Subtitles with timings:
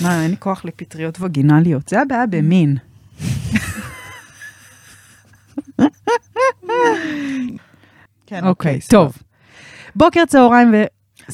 [0.00, 2.76] מה, אין לי כוח לפטריות וגינליות, זה הבעיה במין.
[8.26, 8.90] כן, אוקיי, סבבה.
[9.04, 9.16] טוב.
[9.96, 10.82] בוקר, צהריים ו...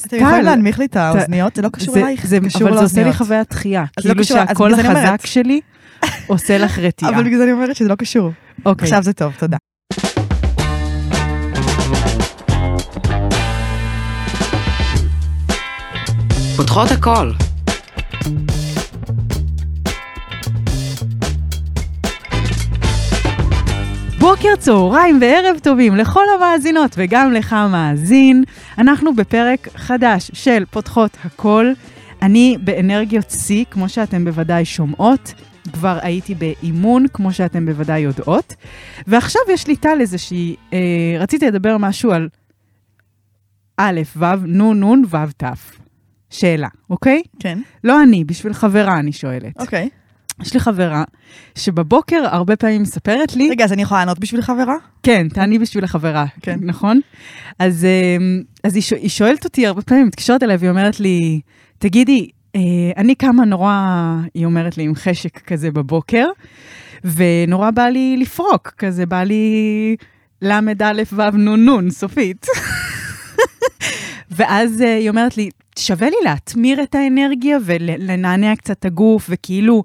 [0.07, 1.57] אתם יכולים להנמיך לי את האוזניות?
[1.57, 3.17] זה לא קשור אלייך, זה- קשור אבל זה עושה לי לאוזניות.
[3.17, 3.85] חוויית דחייה.
[3.97, 4.75] אז לא כאילו שהקול.
[4.75, 5.61] החזק שלי
[6.27, 7.11] עושה לך רתיעה.
[7.15, 8.31] אבל בגלל זה אני אומרת שזה לא קשור.
[8.67, 8.85] אוקיי.
[8.85, 9.57] עכשיו זה טוב, תודה.
[16.57, 17.33] פותחות הכל.
[24.31, 28.45] בוקר, צהריים וערב טובים לכל המאזינות וגם לך מאזין.
[28.79, 31.73] אנחנו בפרק חדש של פותחות הכל.
[32.23, 35.35] אני באנרגיות שיא, כמו שאתם בוודאי שומעות.
[35.73, 38.55] כבר הייתי באימון, כמו שאתם בוודאי יודעות.
[39.07, 40.79] ועכשיו יש לי טל איזושהי, אה,
[41.19, 42.29] רציתי לדבר משהו על
[43.77, 45.45] א', ו', נ', נ', ו', ת'.
[46.31, 47.23] שאלה, אוקיי?
[47.41, 49.61] כן, לא אני, בשביל חברה אני שואלת.
[49.61, 49.89] אוקיי.
[50.43, 51.05] יש לי חברה
[51.55, 54.75] שבבוקר הרבה פעמים מספרת לי, רגע, אז אני יכולה לענות בשביל חברה?
[55.03, 56.59] כן, תעני בשביל החברה, כן.
[56.63, 57.01] נכון?
[57.59, 61.41] אז, אמ, אז היא, שואל- היא שואלת אותי הרבה פעמים, מתקשרת אליי והיא אומרת לי,
[61.79, 62.61] תגידי, אה,
[62.97, 63.73] אני קמה נורא,
[64.35, 66.27] היא אומרת לי, עם חשק כזה בבוקר,
[67.05, 69.97] ונורא בא לי לפרוק, כזה בא לי
[70.43, 70.61] ל"א
[71.13, 72.47] ו' נ' נ', סופית.
[74.37, 75.49] ואז אה, היא אומרת לי,
[75.79, 79.83] שווה לי להטמיר את האנרגיה ולנענע קצת את הגוף, וכאילו,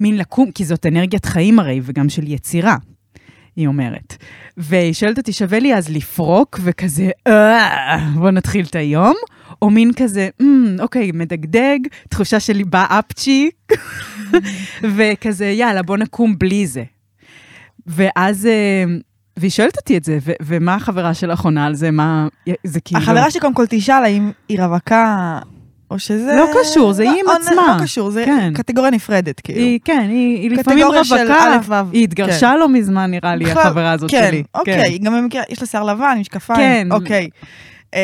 [0.00, 2.76] מין לקום, כי זאת אנרגיית חיים הרי, וגם של יצירה,
[3.56, 4.16] היא אומרת.
[4.56, 9.14] והיא שואלת אותי, שווה לי אז לפרוק, וכזה, "אה, בוא נתחיל את היום,
[9.62, 13.50] או מין כזה, "אמ, אוקיי, מדגדג, תחושה שלי בא אפצ'י,
[14.96, 16.84] וכזה, יאללה, בוא נקום בלי זה.
[17.86, 18.84] ואז, אה,
[19.36, 21.90] והיא שואלת אותי את זה, ו- ומה החברה שלך עונה על זה?
[21.90, 22.28] מה,
[22.64, 23.00] זה כאילו...
[23.00, 25.38] החברה שלי קודם כל תשאל האם היא רווקה,
[25.90, 26.36] או שזה...
[26.36, 27.76] לא קשור, זה היא עם לא, עצמה.
[27.78, 28.54] לא קשור, זה כן.
[28.54, 29.60] קטגוריה נפרדת, כאילו.
[29.60, 31.84] היא, כן, היא, היא לפעמים רווקה.
[31.92, 34.42] היא התגרשה לא מזמן, נראה לי, בכלל, החברה הזאת כן, שלי.
[34.54, 36.60] אוקיי, היא גם במקרה, יש לה שיער לבן, משקפיים.
[36.60, 36.92] כן.
[36.92, 37.28] אוקיי.
[37.94, 38.00] אמ,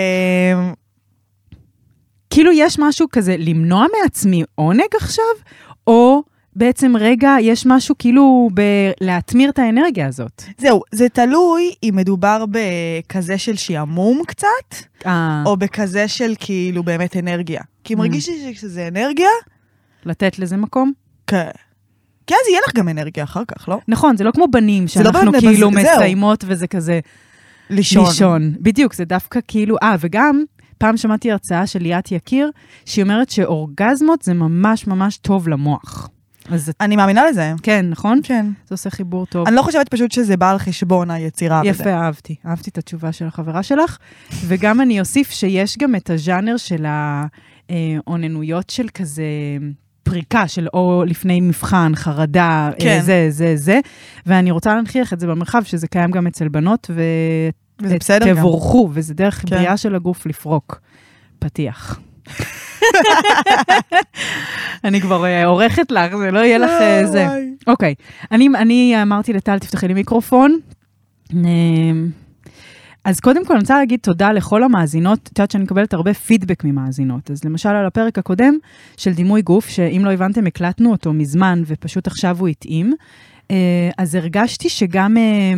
[2.30, 5.24] כאילו יש משהו כזה למנוע מעצמי עונג עכשיו,
[5.86, 6.22] או
[6.56, 10.43] בעצם רגע, יש משהו כאילו בלהטמיר את האנרגיה הזאת.
[10.59, 14.47] זהו, זה תלוי אם מדובר בכזה של שעמום קצת,
[15.06, 17.61] אה, או בכזה של כאילו באמת אנרגיה.
[17.84, 17.99] כי Mm.
[17.99, 19.28] מרגיש לי שזה אנרגיה,
[20.05, 20.93] לתת לזה מקום?
[21.27, 21.49] כן.
[22.27, 23.78] כי אז יהיה לך גם אנרגיה אחר כך, לא?
[23.88, 25.82] נכון, זה לא כמו בנים, לא שאנחנו באמת, כאילו זהו.
[25.97, 27.00] מסיימות וזה כזה
[27.71, 28.05] לישון.
[28.06, 28.55] לישון.
[28.61, 30.44] בדיוק, זה דווקא כאילו, אה, וגם,
[30.78, 32.50] פעם שמעתי הרצאה של ליאת יקיר,
[32.84, 36.09] שהיא אומרת שאורגזמות זה ממש ממש טוב למוח.
[36.53, 37.53] אז אני מאמינה לזה.
[37.62, 38.21] כן, נכון?
[38.22, 38.47] כן.
[38.69, 39.47] זה עושה חיבור טוב.
[39.47, 41.62] אני לא חושבת פשוט שזה בא על חשבון היצירה.
[41.65, 42.34] יפה, אהבתי.
[42.47, 43.97] אהבתי את התשובה של החברה שלך.
[44.47, 46.87] וגם אני אוסיף שיש גם את הז'אנר של
[47.69, 49.22] האוננויות של כזה
[50.03, 52.84] פריקה, של או לפני מבחן, חרדה, כן.
[52.84, 53.00] כן.
[53.03, 53.81] זה, זה, זה.
[54.27, 58.37] ואני רוצה להנכיח את זה במרחב, שזה קיים גם אצל בנות, וזה בסדר גם.
[58.37, 59.56] ותבורכו, וזה דרך כן.
[59.56, 60.81] בריאה של הגוף לפרוק.
[61.38, 62.00] פתיח.
[64.84, 67.26] אני כבר אה, עורכת לך, זה לא יהיה לך אה, זה.
[67.26, 67.50] וואי.
[67.66, 67.94] אוקיי,
[68.32, 70.58] אני, אני אמרתי לטל, תפתחי לי מיקרופון.
[71.32, 72.08] אמ,
[73.04, 75.19] אז קודם כל, אני רוצה להגיד תודה לכל המאזינות.
[75.22, 77.30] את יודעת שאני מקבלת הרבה פידבק ממאזינות.
[77.30, 78.54] אז למשל, על הפרק הקודם
[78.96, 82.94] של דימוי גוף, שאם לא הבנתם, הקלטנו אותו מזמן, ופשוט עכשיו הוא התאים.
[83.50, 85.53] אה, אז הרגשתי שגם אה,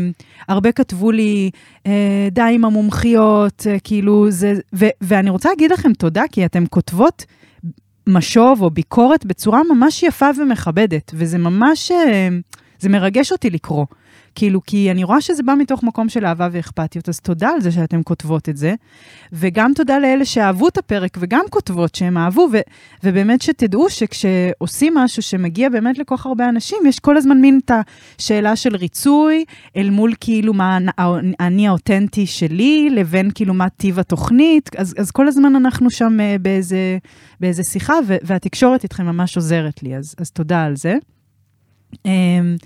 [0.49, 1.51] הרבה כתבו לי,
[1.87, 7.25] אה, די עם המומחיות, כאילו זה, ו, ואני רוצה להגיד לכם תודה, כי אתן כותבות
[8.07, 11.93] משוב או ביקורת בצורה ממש יפה ומכבדת, וזה ממש,
[12.79, 13.87] זה מרגש אותי לקרוא.
[14.34, 17.72] כאילו, כי אני רואה שזה בא מתוך מקום של אהבה ואכפתיות, אז תודה על זה
[17.72, 18.75] שאתם כותבות את זה,
[19.32, 22.59] וגם תודה לאלה שאהבו את הפרק וגם כותבות שהם אהבו, ו-
[23.04, 27.70] ובאמת שתדעו שכשעושים משהו שמגיע באמת לכל כך הרבה אנשים, יש כל הזמן מין את
[28.19, 29.44] השאלה של ריצוי,
[29.76, 35.28] אל מול כאילו מה האני האותנטי שלי, לבין כאילו מה טיב התוכנית, אז, אז כל
[35.28, 36.99] הזמן אנחנו שם אה, באיזה,
[37.41, 40.94] באיזה שיחה, ו- והתקשורת איתכם ממש עוזרת לי, אז, אז תודה על זה.
[42.06, 42.56] אמ,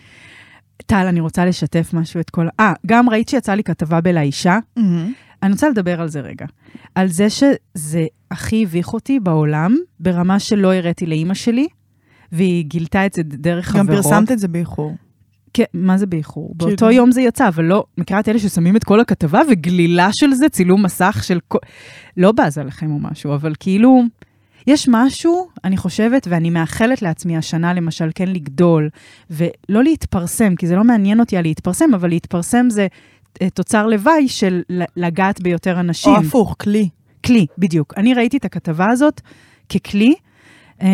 [0.86, 2.46] טל, אני רוצה לשתף משהו את כל...
[2.60, 4.58] אה, גם ראית שיצאה לי כתבה בלאישה.
[4.76, 5.12] מהמם.
[5.42, 6.46] אני רוצה לדבר על זה רגע.
[6.94, 11.68] על זה שזה הכי הביך אותי בעולם, ברמה שלא הראיתי לאימא שלי,
[12.32, 14.02] והיא גילתה את זה דרך גם חברות.
[14.02, 14.96] פרסמת את זה באיחור.
[15.52, 16.54] כן, מה זה באיחור?
[16.56, 16.92] באותו כאילו.
[16.92, 20.48] יום זה יצא, אבל לא, מכירה את אלה ששמים את כל הכתבה וגלילה של זה,
[20.48, 21.58] צילום מסך של כל...
[22.16, 24.02] לא בזה לכם או משהו, אבל כאילו,
[24.66, 28.88] יש משהו, אני חושבת, ואני מאחלת לעצמי השנה, למשל, כן לגדול,
[29.30, 32.86] ולא להתפרסם, כי זה לא מעניין אותי על להתפרסם, אבל להתפרסם זה
[33.42, 34.62] אה, תוצר לוואי של
[34.96, 36.12] לגעת ביותר אנשים.
[36.12, 36.88] או הפוך, כלי.
[37.26, 37.94] כלי, בדיוק.
[37.96, 39.20] אני ראיתי את הכתבה הזאת
[39.68, 40.14] ככלי,
[40.82, 40.86] אמ,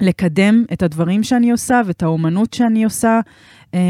[0.00, 3.20] לקדם את הדברים שאני עושה ואת האומנות שאני עושה,
[3.74, 3.80] אה,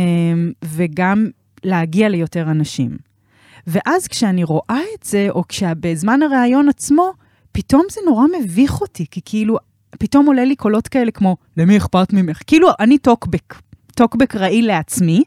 [0.65, 1.27] וגם
[1.65, 2.97] להגיע ליותר אנשים.
[3.67, 7.13] ואז כשאני רואה את זה, או כשבזמן הראיון עצמו,
[7.53, 9.59] פתאום זה נורא מביך אותי, כי כאילו,
[9.99, 12.41] פתאום עולה לי קולות כאלה כמו, למי אכפת ממך?
[12.47, 13.55] כאילו, אני טוקבק,
[13.95, 15.23] טוקבק רעיל לעצמי,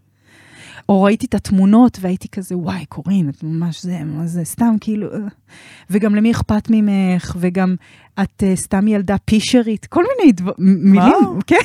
[0.90, 5.14] או ראיתי את התמונות והייתי כזה, וואי, קורין, את ממש זה, מה זה, סתם כאילו...
[5.14, 5.20] אה."
[5.90, 7.76] וגם למי אכפת ממך, וגם
[8.24, 11.56] את uh, סתם ילדה פישרית, כל מיני דבר, מילים, כן.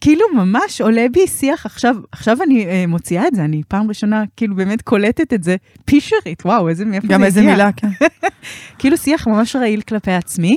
[0.00, 4.24] כאילו ממש עולה בי שיח, עכשיו, עכשיו אני uh, מוציאה את זה, אני פעם ראשונה
[4.36, 7.18] כאילו באמת קולטת את זה, פישרית, וואו, איזה מאיפה זה הגיע.
[7.18, 7.88] גם איזה מילה, כן.
[8.78, 10.56] כאילו שיח ממש רעיל כלפי עצמי,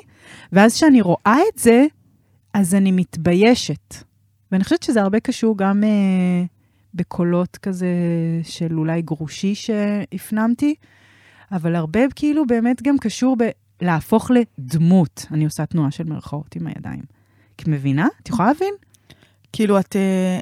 [0.51, 1.85] ואז כשאני רואה את זה,
[2.53, 3.95] אז אני מתביישת.
[4.51, 6.43] ואני חושבת שזה הרבה קשור גם אה,
[6.93, 7.87] בקולות כזה
[8.43, 10.75] של אולי גרושי שהפנמתי,
[11.51, 13.37] אבל הרבה כאילו באמת גם קשור
[13.81, 15.25] בלהפוך לדמות.
[15.31, 17.19] אני עושה תנועה של מירכאות עם הידיים.
[17.63, 18.07] את מבינה?
[18.23, 18.73] את יכולה להבין?
[19.53, 20.39] כאילו, את, אה,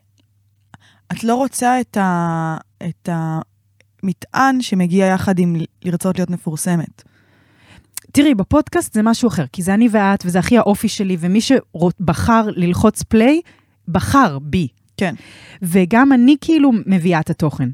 [1.12, 7.04] את לא רוצה את, ה, את המטען שמגיע יחד עם לרצות להיות מפורסמת.
[8.12, 12.46] תראי, בפודקאסט זה משהו אחר, כי זה אני ואת, וזה הכי האופי שלי, ומי שבחר
[12.48, 13.42] ללחוץ פליי,
[13.88, 14.68] בחר בי.
[14.98, 15.16] כן.
[15.62, 17.70] וגם אני כאילו מביאה את התוכן,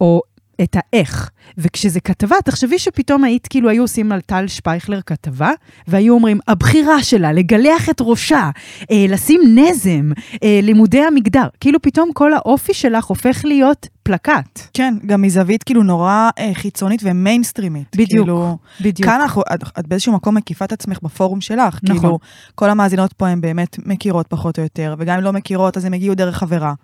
[0.00, 0.22] או
[0.62, 1.30] את האיך.
[1.58, 5.50] וכשזה כתבה, תחשבי שפתאום היית, כאילו, היו עושים על טל שפייכלר כתבה,
[5.88, 8.50] והיו אומרים, הבחירה שלה, לגלח את ראשה,
[8.90, 10.10] אה, לשים נזם,
[10.42, 11.46] אה, לימודי המגדר.
[11.60, 14.60] כאילו, פתאום כל האופי שלך הופך להיות פלקט.
[14.74, 17.96] כן, גם מזווית כאילו נורא אה, חיצונית ומיינסטרימית.
[17.96, 19.08] בדיוק, כאילו, בדיוק.
[19.08, 21.80] כאן אנחנו, את, את באיזשהו מקום מקיפה את עצמך בפורום שלך.
[21.82, 21.98] נכון.
[21.98, 22.18] כאילו,
[22.54, 25.94] כל המאזינות פה הן באמת מכירות פחות או יותר, וגם אם לא מכירות, אז הן
[25.94, 26.74] הגיעו דרך חברה.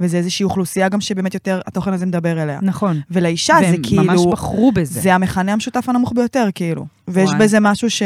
[0.00, 2.58] וזה איזושהי אוכלוסייה גם שבאמת יותר התוכן הזה מדבר אליה.
[2.62, 3.00] נכון.
[3.10, 4.04] ולאישה זה והם כאילו...
[4.04, 5.00] ממש בחרו בזה.
[5.00, 6.86] זה המכנה המשותף הנמוך ביותר, כאילו.
[7.08, 7.38] ויש וואי.
[7.38, 8.02] בזה משהו ש...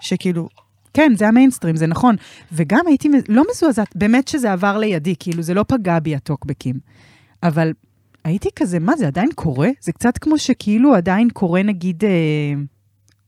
[0.00, 0.48] שכאילו,
[0.94, 2.16] כן, זה המיינסטרים, זה נכון.
[2.52, 6.74] וגם הייתי לא מזועזעת, באמת שזה עבר לידי, כאילו, זה לא פגע בי הטוקבקים.
[7.42, 7.72] אבל
[8.24, 9.68] הייתי כזה, מה, זה עדיין קורה?
[9.80, 12.10] זה קצת כמו שכאילו עדיין קורה, נגיד, אה,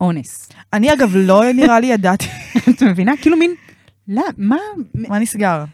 [0.00, 0.48] אונס.
[0.72, 2.26] אני אגב לא נראה לי ידעתי
[2.70, 3.12] את מבינה?
[3.22, 3.54] כאילו מין,
[4.08, 4.56] לא, מה,
[4.94, 5.64] מה נסגר.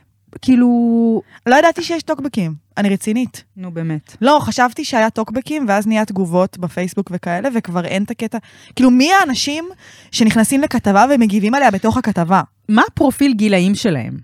[0.42, 1.22] כאילו...
[1.46, 3.44] לא ידעתי שיש טוקבקים, אני רצינית.
[3.56, 4.16] נו, באמת.
[4.20, 8.38] לא, חשבתי שהיה טוקבקים, ואז נהיה תגובות בפייסבוק וכאלה, וכבר אין את הקטע.
[8.76, 9.68] כאילו, מי האנשים
[10.10, 12.42] שנכנסים לכתבה ומגיבים עליה בתוך הכתבה?
[12.68, 14.18] מה הפרופיל גילאים שלהם?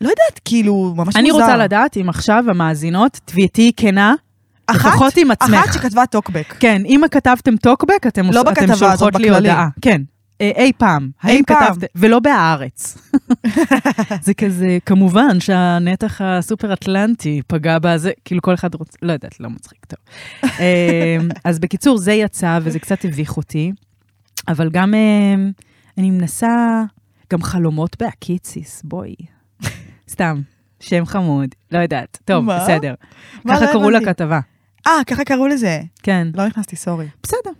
[0.00, 1.42] לא יודעת, כאילו, ממש אני מוזר.
[1.42, 4.14] רוצה לדעת אם עכשיו המאזינות, תביעתי כנה,
[4.66, 5.54] אחת, לפחות עם עצמך.
[5.54, 6.54] אחת שכתבה טוקבק.
[6.60, 9.30] כן, אם כתבתם טוקבק, אתם, לא אתם שולחות לי.
[9.30, 9.68] הודעה.
[9.80, 10.02] כן.
[10.40, 11.10] אה, אי פעם.
[11.22, 11.66] האם פעם.
[11.66, 11.86] כתבתם?
[11.94, 12.98] ולא בהארץ.
[14.26, 19.50] זה כזה, כמובן שהנתח הסופר אטלנטי פגע בזה, כאילו כל אחד רוצה, לא יודעת, לא
[19.50, 19.98] מצחיק טוב.
[20.60, 23.72] אה, אז בקיצור, זה יצא וזה קצת הביך אותי,
[24.48, 25.34] אבל גם אה,
[25.98, 26.82] אני מנסה,
[27.32, 29.14] גם חלומות בהקיציס, בואי.
[30.10, 30.40] סתם,
[30.80, 32.18] שם חמוד, לא יודעת.
[32.24, 32.58] טוב, מה?
[32.58, 32.94] בסדר.
[33.44, 33.90] מה, ככה קראו.
[33.90, 34.40] לכתבה.
[34.86, 35.80] אה, ככה קראו לזה.
[36.02, 36.28] כן.
[36.34, 37.06] לא נכנסתי, sorry.
[37.22, 37.50] בסדר.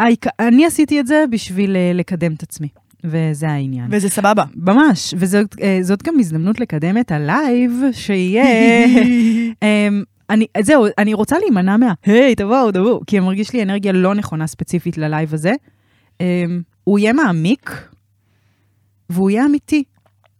[0.00, 2.68] העיק- אני עשיתי את זה בשביל אה, לקדם את עצמי,
[3.04, 3.86] וזה העניין.
[3.90, 4.44] וזה סבבה.
[4.56, 8.44] ממש, וזאת אה, גם הזדמנות לקדם את ה live שיהיה.
[10.30, 14.46] אני, זהו, אני רוצה להימנע מה, היי, תבואו, תבואו, כי מרגיש לי אנרגיה לא נכונה
[14.46, 15.52] ספציפית ל live הזה.
[16.84, 17.70] הוא יהיה מעמיק,
[19.10, 19.82] והוא יהיה אמיתי,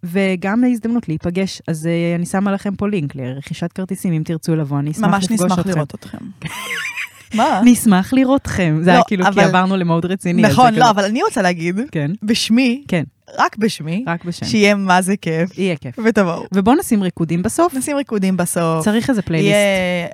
[0.04, 1.62] וגם הזדמנות להיפגש.
[1.68, 5.24] אז אה, אני שמה לכם פה לינק לרכישת כרטיסים, אם תרצו לבוא, אני אשמח ממש
[5.24, 5.70] לפגוש נשמח אתכם.
[5.70, 6.18] לראות אתכם.
[7.36, 7.60] מה?
[7.64, 8.78] נשמח לראותכם.
[8.82, 10.42] זה לא, היה כאילו, כי עברנו למוד רציני.
[10.42, 13.04] נכון, לא, אבל אני רוצה להגיד, כן, בשמי, כן,
[13.38, 14.46] רק בשמי, רק בשם.
[14.46, 15.98] שיהיה מה זה כיף, יהיה כיף.
[16.04, 16.44] ותבואו.
[16.54, 17.74] ובואו נשים ריקודים בסוף.
[17.74, 18.84] נשים ריקודים בסוף.
[18.84, 19.56] צריך איזה פלייליסט.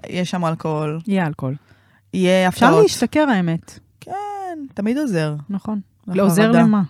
[0.08, 1.54] יהיה שם אלכוהול, יהיה אלכוהול.
[2.14, 2.82] יהיה אפשר הפתעות.
[2.82, 4.12] להשתכר האמת, כן,
[4.74, 5.34] תמיד עוזר.
[5.50, 5.80] נכון.
[6.06, 6.82] לא עוזר למה?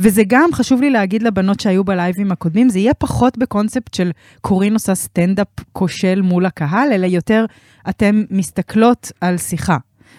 [0.00, 4.72] וזה גם, חשוב לי להגיד לבנות שהיו בלייבים הקודמים, זה יהיה פחות בקונספט של קורין
[4.72, 7.44] עושה סטנדאפ כושל מול הקהל, אלא יותר
[7.88, 9.76] אתן מסתכלות על שיחה,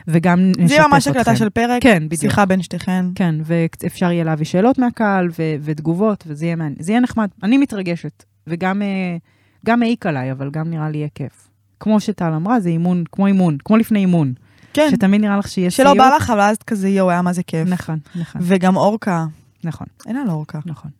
[0.07, 0.67] וגם נשתף אתכם.
[0.67, 2.21] זה ממש הקלטה של פרק, כן, בדיוק.
[2.21, 3.05] שיחה בין שתיכן.
[3.15, 6.75] כן, ואפשר יהיה להביא שאלות מהקהל ו- ותגובות, וזה יהיה מעניין.
[6.79, 7.27] זה יהיה נחמד.
[7.43, 9.17] אני מתרגשת, וגם אה,
[9.65, 11.47] גם העיק עליי, אבל גם נראה לי יהיה כיף.
[11.79, 14.33] כמו שטל אמרה, זה אימון, כמו אימון, כמו לפני אימון.
[14.73, 15.97] כן, שתמיד נראה לך שלא סיוט.
[15.97, 17.67] בא לך, אבל אז כזה יואו, היה מה זה כיף.
[17.67, 19.25] נכון, נכון, וגם אורקה,
[19.63, 20.59] נכון, אין על אורקה.
[20.65, 20.91] נכון.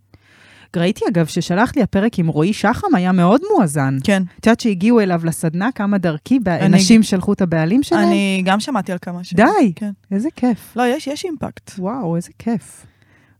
[0.75, 3.97] ראיתי אגב ששלחת לי הפרק עם רועי שחם היה מאוד מואזן.
[4.03, 8.07] כן, את יודעת שהגיעו אליו לסדנה כמה דרכי, אני- נשים שלחו את הבעלים שלהם?
[8.07, 9.33] אני גם שמעתי על כמה ש...
[9.33, 9.91] די, כן.
[10.11, 10.73] איזה כיף.
[10.75, 11.71] לא, יש, יש אימפקט.
[11.79, 12.85] וואו, איזה כיף.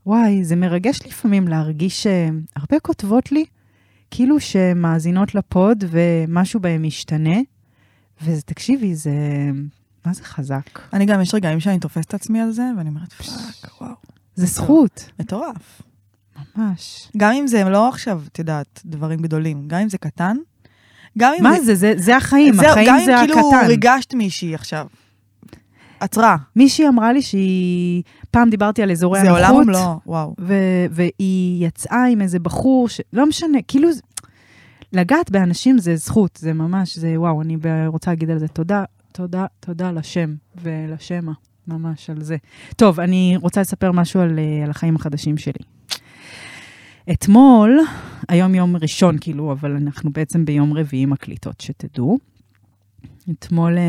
[0.06, 3.46] וואי, זה מרגש לפעמים להרגיש שהרבה כותבות לי,
[4.12, 7.38] כאילו שמאזינות ל pod ומשהו בהם משתנה,
[8.24, 9.12] ותקשיבי, זה...
[10.06, 10.80] מה זה חזק?
[10.94, 13.94] אני גם, יש רגעים שאני תופסת את עצמי על זה, ואני אומרת, fuck, וואו,
[14.38, 15.10] זה זכות.
[15.20, 15.82] מטורף.
[16.58, 17.12] ממש.
[17.18, 20.38] גם אם זה לא עכשיו, את יודעת, דברים גדולים, גם אם זה קטן,
[21.18, 21.76] גם אם מה זה?
[21.76, 23.68] זה, זה החיים, זהו, החיים גם זה אם כאילו הקטן.
[23.68, 24.88] ריגשת מישהי עכשיו.
[26.00, 26.36] עצרה.
[26.56, 30.36] מישהי אמרה לי שהיא, פעם דיברתי על אזורי זה עולם הנוחות, ומלואו, וואו.
[30.40, 33.02] ו- והיא יצאה עם איזה בחור, ש...
[33.14, 34.02] לא משנה, כאילו, זה-
[34.94, 39.46] לגעת באנשים זה זכות, זה ממש, זה וואו, אני רוצה להגיד על זה תודה, תודה,
[39.60, 41.32] תודה לשם ולשמע,
[41.68, 42.38] ממש על זה.
[42.76, 45.64] טוב, אני רוצה לספר משהו על, אה, על החיים החדשים שלי.
[47.12, 47.80] אתמול,
[48.30, 52.18] היום יום ראשון, כאילו, אבל אנחנו בעצם ביום רביעי מקליטות, שתדעו.
[53.32, 53.84] אתמול אה,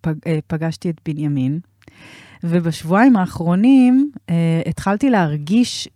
[0.00, 1.58] פג, אה, פגשתי את בנימין,
[2.44, 4.10] ובשבועיים האחרונים
[4.66, 5.88] התחלתי להרגיש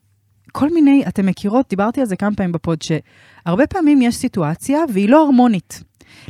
[0.52, 4.78] כל מיני, אתם מכירות, דיברתי על זה כמה פעמים ב pod, שהרבה פעמים יש סיטואציה
[4.92, 5.82] והיא לא הרמונית.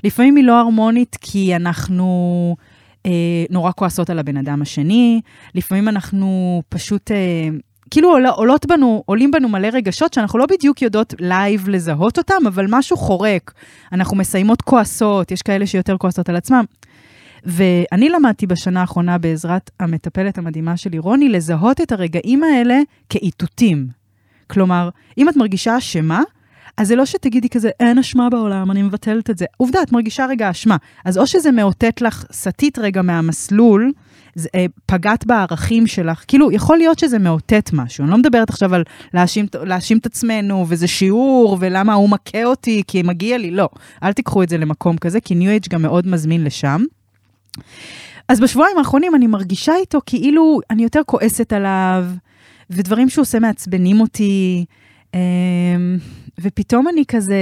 [0.05, 2.57] לפעמים היא לא הרמונית כי אנחנו
[3.51, 5.21] נורא כועסות על הבן אדם השני,
[5.55, 7.49] לפעמים אנחנו פשוט, אה,
[7.91, 12.47] כאילו עול, עולות בנו, עולים בנו מלא רגשות שאנחנו לא בדיוק יודעות live לזהות אותם,
[12.47, 13.53] אבל משהו חורק.
[13.93, 16.65] אנחנו מסיימות כועסות, יש כאלה שיותר כועסות על עצמם.
[17.45, 23.89] ואני למדתי בשנה האחרונה בעזרת המטפלת המדהימה שלי, רוני, לזהות את הרגעים האלה כאיתותים.
[24.47, 26.23] כלומר, אם את מרגישה אשמה,
[26.77, 29.45] אז זה לא שתגידי כזה, אין אשמה בעולם, אני מבטלת את זה.
[29.57, 30.77] עובדה, את מרגישה רגע אשמה.
[31.05, 33.93] אז או שזה מאותת לך, סטית רגע מהמסלול,
[34.35, 38.05] זה, אה, פגעת בערכים שלך, כאילו, יכול להיות שזה מאותת משהו.
[38.05, 38.83] אני לא מדברת עכשיו על
[39.15, 43.69] להאשים, להאשים את עצמנו, וזה שיעור, ולמה הוא מכה אותי, כי מגיע לי, לא.
[44.03, 46.85] אל תיקחו את זה למקום כזה, כי ניו אייג' גם מאוד מזמין לשם.
[48.29, 52.07] אז בשבועיים האחרונים אני מרגישה איתו כאילו אני יותר כועסת עליו,
[52.71, 54.65] ודברים שהוא עושה מעצבנים אותי,
[55.15, 55.99] אמ,
[56.41, 57.37] ופתאום אני כזה,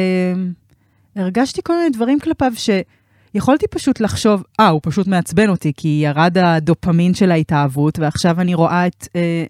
[1.17, 6.39] הרגשתי כל מיני דברים כלפיו שיכולתי פשוט לחשוב, אה, הוא פשוט מעצבן אותי, כי ירד
[6.39, 9.09] הדופמין של ההתאהבות, ועכשיו אני רואה את...
[9.17, 9.45] אה,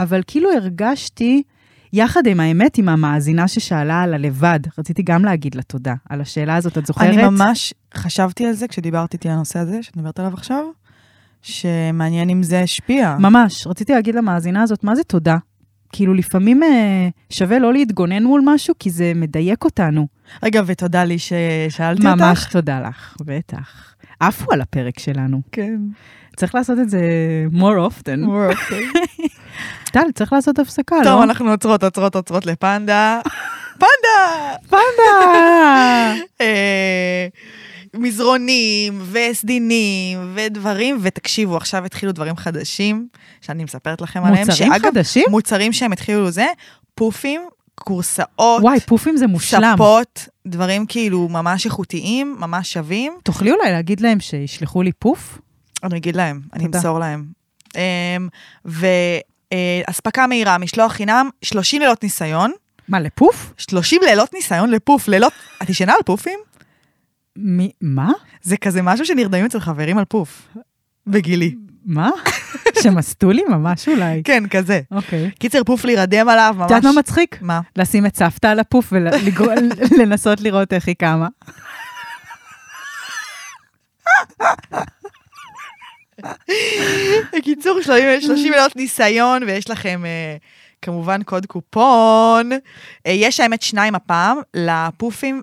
[0.00, 1.42] אבל כאילו הרגשתי,
[1.92, 6.56] יחד עם האמת, עם המאזינה ששאלה על הלבד, רציתי גם להגיד לה תודה על השאלה
[6.56, 7.08] הזאת, את זוכרת?
[7.08, 10.64] אני ממש חשבתי על זה כשדיברת איתי על הנושא הזה, שאת מדברת עליו עכשיו,
[11.42, 13.16] שמעניין אם זה השפיע.
[13.20, 15.36] ממש, רציתי להגיד למאזינה הזאת, מה זה תודה?
[15.96, 20.06] כאילו, לפעמים אה, שווה לא להתגונן מול משהו, כי זה מדייק אותנו.
[20.42, 22.20] רגע, ותודה לי ששאלתי אותך.
[22.22, 23.94] ממש תודה לך, בטח.
[24.20, 25.40] עפו על הפרק שלנו.
[25.52, 25.76] כן.
[26.36, 27.00] צריך לעשות את זה
[27.52, 28.26] more often.
[29.92, 31.04] טל, צריך לעשות הפסקה, לא?
[31.04, 33.20] טוב, אנחנו עוצרות, עוצרות, עוצרות לפנדה.
[33.80, 34.54] פנדה!
[34.68, 36.14] פנדה!
[37.96, 43.08] אה, מזרונים וסדינים ודברים, ותקשיבו, עכשיו התחילו דברים חדשים,
[43.40, 44.46] שאני מספרת לכם עליהם.
[44.46, 45.24] מוצרים חדשים?
[45.30, 46.46] מוצרים שהם התחילו זה,
[46.94, 47.40] פופים,
[47.74, 49.74] כורסאות, וואי, פופים זה מושלם.
[49.74, 53.12] ספות, דברים כאילו ממש איכותיים, ממש שווים.
[53.22, 55.38] תוכלי אולי להגיד להם שישלחו לי פוף?
[55.84, 56.78] אני אגיד להם, אני תודה.
[56.78, 57.24] אמסור להם.
[57.76, 58.28] אמ,
[58.64, 62.52] ואספקה מהירה, משלוח חינם, 30 לילות ניסיון.
[62.88, 63.52] מה, לפוף?
[63.56, 65.32] 30 לילות ניסיון לפוף, לילות...
[65.62, 66.38] את ישנה על פופים?
[67.36, 68.12] מי, מה?
[68.42, 70.48] זה כזה משהו שנרדמים אצל חברים על פוף.
[71.06, 71.54] בגילי.
[71.84, 72.10] מה?
[72.82, 74.22] שמסטו לי ממש אולי.
[74.24, 74.80] כן, כזה.
[74.90, 75.30] אוקיי.
[75.38, 76.66] קיצר, פוף להירדם עליו, ממש...
[76.66, 77.38] את יודעת מה מצחיק?
[77.42, 77.60] מה?
[77.76, 78.92] לשים את סבתא על הפוף
[79.98, 81.28] ולנסות לראות איך היא קמה.
[87.36, 90.36] בקיצור, 30 30 לילות ניסיון, ויש לכם אה,
[90.82, 92.52] כמובן קוד קופון.
[93.06, 95.42] אה, יש האמת שניים הפעם, לפופים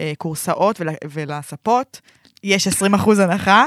[0.00, 2.00] ולכורסאות ול, ולספות.
[2.44, 3.64] יש 20 אחוז הנחה.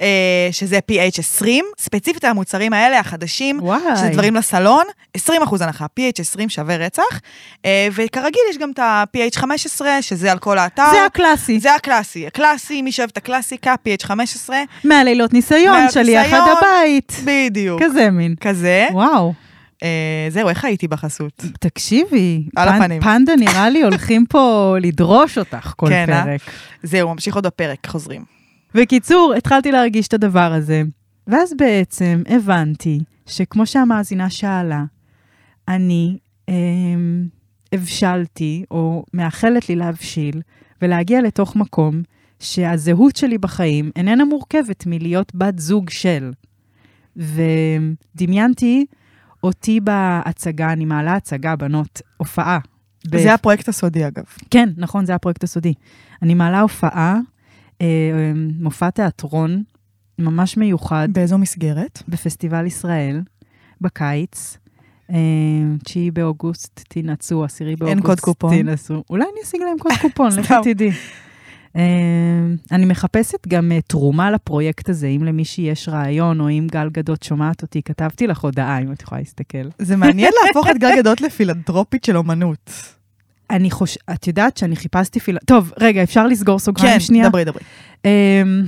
[0.00, 3.80] אה, שזה PH 20, ספציפית על המוצרים האלה, החדשים, וואי.
[3.96, 4.84] שזה דברים לסלון,
[5.14, 7.20] 20 אחוז הנחה, PH 20 שווה רצח,
[7.64, 10.90] אה, וכרגיל יש גם את ה-PH 15, שזה על כל האתר.
[10.92, 11.60] זה הקלאסי.
[11.60, 16.26] זה הקלאסי, הקלאסי, מי שאוהב את הקלאסיקה, PH 15, מהלילות ניסיון מהלילות שלי עד.
[16.58, 17.12] הבית.
[17.24, 17.82] בדיוק.
[17.82, 18.34] כזה מין.
[18.40, 18.86] כזה.
[18.92, 19.34] וואו,
[20.28, 21.44] זהו, איך הייתי בחסות?
[21.60, 22.44] תקשיבי.
[22.56, 23.00] על פנ- הפנים.
[23.02, 26.24] פנדה נראה לי הולכים פה לדרוש אותך כל כן, אה?
[26.24, 26.40] פרק.
[26.82, 28.24] זהו, ממשיך עוד בפרק, חוזרים.
[28.74, 30.82] בקיצור, התחלתי להרגיש את הדבר הזה,
[31.26, 34.84] ואז בעצם הבנתי שכמו שהמאזינה שאלה,
[35.68, 36.18] אני
[36.48, 37.26] אמ,
[37.72, 40.40] הבשלתי, או מאחלת לי להבשיל,
[40.82, 42.02] ולהגיע לתוך מקום
[42.40, 46.30] שהזהות שלי בחיים איננה מורכבת מלהיות בת זוג של.
[47.16, 48.86] ודמיינתי
[49.42, 52.58] אותי בהצגה, אני מעלה הצגה, בנות, הופעה.
[53.10, 54.24] ב- זה הפרויקט הסודי, אגב.
[54.50, 55.74] כן, נכון, זה הפרויקט הסודי.
[56.22, 57.18] אני מעלה הופעה,
[57.80, 59.62] אה, מופע תיאטרון
[60.18, 62.02] ממש מיוחד באיזו מסגרת?
[62.08, 63.20] בפסטיבל ישראל,
[63.80, 64.56] בקיץ.
[65.10, 65.16] אה,
[65.84, 68.50] 9 באוגוסט, תינצו, 10 באוגוסט, קוד קופון.
[68.56, 69.02] תינצו.
[69.10, 70.30] אולי אני אשיג להם קוד קופון.
[70.38, 70.90] לכי תדעי.
[71.76, 71.82] אה,
[72.72, 77.22] אני מחפשת גם אה, תרומה לפרויקט הזה, אם למישהי יש רעיון, או אם גל גדות
[77.22, 79.68] שומעת אותי, כתבתי לך הודעה, אם את יכולה להסתכל.
[79.78, 82.70] זה מעניין להפוך את גל גדות לפילנטרופית של אומנות.
[83.50, 83.98] אני חוש...
[84.14, 85.38] את יודעת שאני חיפשתי פיל...
[85.38, 87.28] טוב, רגע, אפשר לסגור סוגריים כן, שנייה?
[87.28, 87.62] דברי, דברי.
[88.04, 88.64] אמ,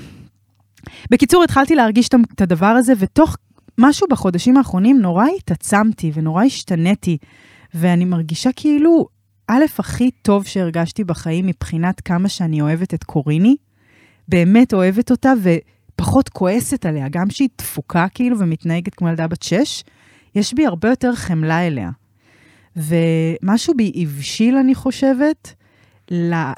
[1.11, 3.37] בקיצור, התחלתי להרגיש את הדבר הזה, ותוך
[3.79, 7.19] משהו בחודשים האחרונים נורא התעצמתי ונורא השתניתי,
[7.75, 9.07] ואני מרגישה כאילו,
[9.53, 13.57] א', הכי טוב שהרגשתי בחיים מבחינת כמה שאני אוהבת את קוריני,
[14.29, 19.85] באמת אוהבת אותה ופחות כועסת עליה, גם שהיא תפוקה כאילו ומתנהגת כמו ילדה בת שש,
[20.35, 21.91] יש בי הרבה יותר חמלה אליה.
[22.77, 25.55] ומשהו בי הבשיל, אני חושבת,
[26.11, 26.53] לה,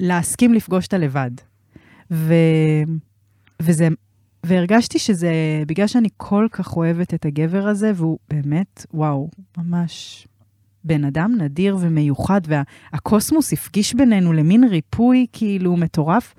[0.00, 1.30] להסכים לפגוש אותה לבד.
[2.10, 2.34] ו...
[3.62, 3.88] וזה...
[4.46, 5.32] והרגשתי שזה
[5.66, 10.26] בגלל שאני כל כך אוהבת את הגבר הזה, והוא באמת, וואו, ממש
[10.84, 16.34] בן אדם נדיר ומיוחד, והקוסמוס הפגיש בינינו למין ריפוי כאילו מטורף.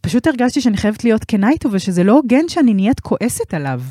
[0.00, 3.82] פשוט הרגשתי שאני חייבת להיות כנה איתו, ושזה לא הוגן שאני נהיית כועסת עליו.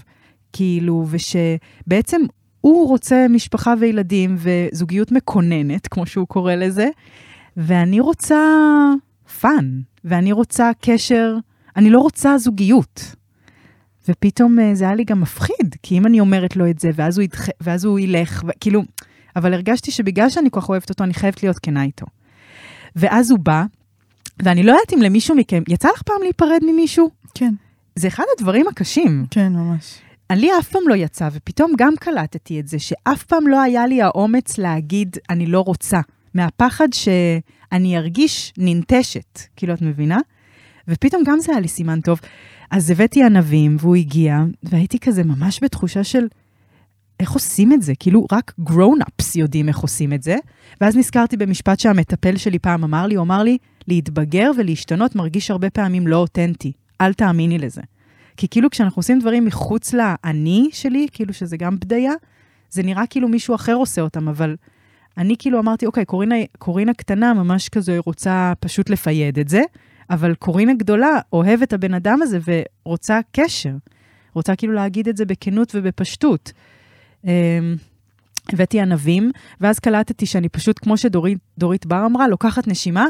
[0.54, 2.22] כאילו, ושבעצם
[2.62, 6.90] הוא רוצה משפחה וילדים וזוגיות מקוננת, כמו שהוא קורא לזה,
[7.58, 8.40] ואני רוצה
[9.42, 11.36] fun, ואני רוצה קשר,
[11.76, 13.16] אני לא רוצה זוגיות.
[14.10, 17.18] ופתאום אה, זה היה לי גם מפחיד, כי אם אני אומרת לו את זה, ואז
[17.18, 17.48] הוא, ידח...
[17.62, 18.50] ואז הוא ילך, ו...
[18.60, 18.84] כאילו,
[19.38, 22.06] אבל הרגשתי שבגלל שאני כל כך אוהבת אותו, אני חייבת להיות כנה איתו.
[22.96, 23.64] ואז הוא בא,
[24.44, 27.10] ואני לא יודעת אם למישהו מכם, יצא לך פעם להיפרד ממישהו?
[27.34, 27.54] כן,
[27.96, 29.26] זה אחד הדברים הקשים.
[29.32, 30.00] כן, ממש.
[30.32, 34.02] לי אף פעם לא יצא, ופתאום גם קלטתי את זה, שאף פעם לא היה לי
[34.02, 36.00] האומץ להגיד, אני לא רוצה,
[36.34, 40.18] מהפחד שאני ארגיש ננטשת, כאילו, את מבינה?
[40.88, 42.20] ופתאום גם זה היה לי סימן טוב.
[42.72, 46.28] אז הבאתי ענבים, והוא הגיע, והייתי כזה ממש בתחושה של,
[47.20, 47.94] איך עושים את זה?
[48.00, 50.36] כאילו, רק grown-ups יודעים איך עושים את זה.
[50.82, 53.58] ואז נזכרתי במשפט שהמטפל שלי פעם אמר לי, הוא אמר לי,
[53.88, 56.72] להתבגר ולהשתנות מרגיש הרבה פעמים לא אותנטי.
[57.02, 57.82] אל תאמיני לזה.
[58.38, 62.14] כי כאילו כשאנחנו עושים דברים מחוץ לאני שלי, כאילו שזה גם בדיה,
[62.70, 64.56] זה נראה כאילו מישהו אחר עושה אותם, אבל
[65.18, 69.62] אני כאילו אמרתי, אוקיי, קורינה, קורינה קטנה ממש כזה רוצה פשוט לפייד את זה,
[70.10, 72.40] אבל קורינה גדולה אוהבת את הבן אדם הזה
[72.86, 73.74] ורוצה קשר.
[74.34, 76.52] רוצה כאילו להגיד את זה בכנות ובפשטות.
[77.24, 77.76] אמ,
[78.54, 83.06] הבאתי ענבים, ואז קלטתי שאני פשוט, כמו שדורית בר אמרה, לוקחת נשימה,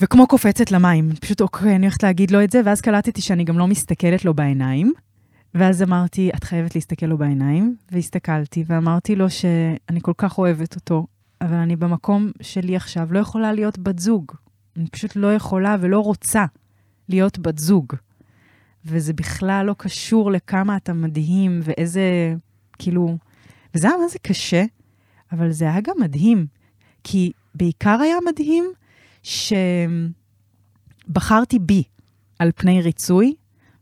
[0.00, 1.10] וכמו קופצת למים.
[1.20, 4.34] פשוט, אוקיי, אני הולכת להגיד לו את זה, ואז קלטתי שאני גם לא מסתכלת לו
[4.34, 4.92] בעיניים.
[5.54, 11.06] ואז אמרתי, את חייבת להסתכל לו בעיניים, והסתכלתי, ואמרתי לו שאני כל כך אוהבת אותו,
[11.40, 14.32] אבל אני במקום שלי עכשיו לא יכולה להיות בת זוג.
[14.76, 16.44] אני פשוט לא יכולה ולא רוצה
[17.08, 17.92] להיות בת זוג.
[18.84, 22.34] וזה בכלל לא קשור לכמה אתה מדהים ואיזה,
[22.78, 23.16] כאילו...
[23.74, 24.64] וזה היה מה זה קשה,
[25.32, 26.46] אבל זה היה גם מדהים.
[27.04, 28.64] כי בעיקר היה מדהים
[31.08, 31.82] שבחרתי בי
[32.38, 33.34] על פני ריצוי,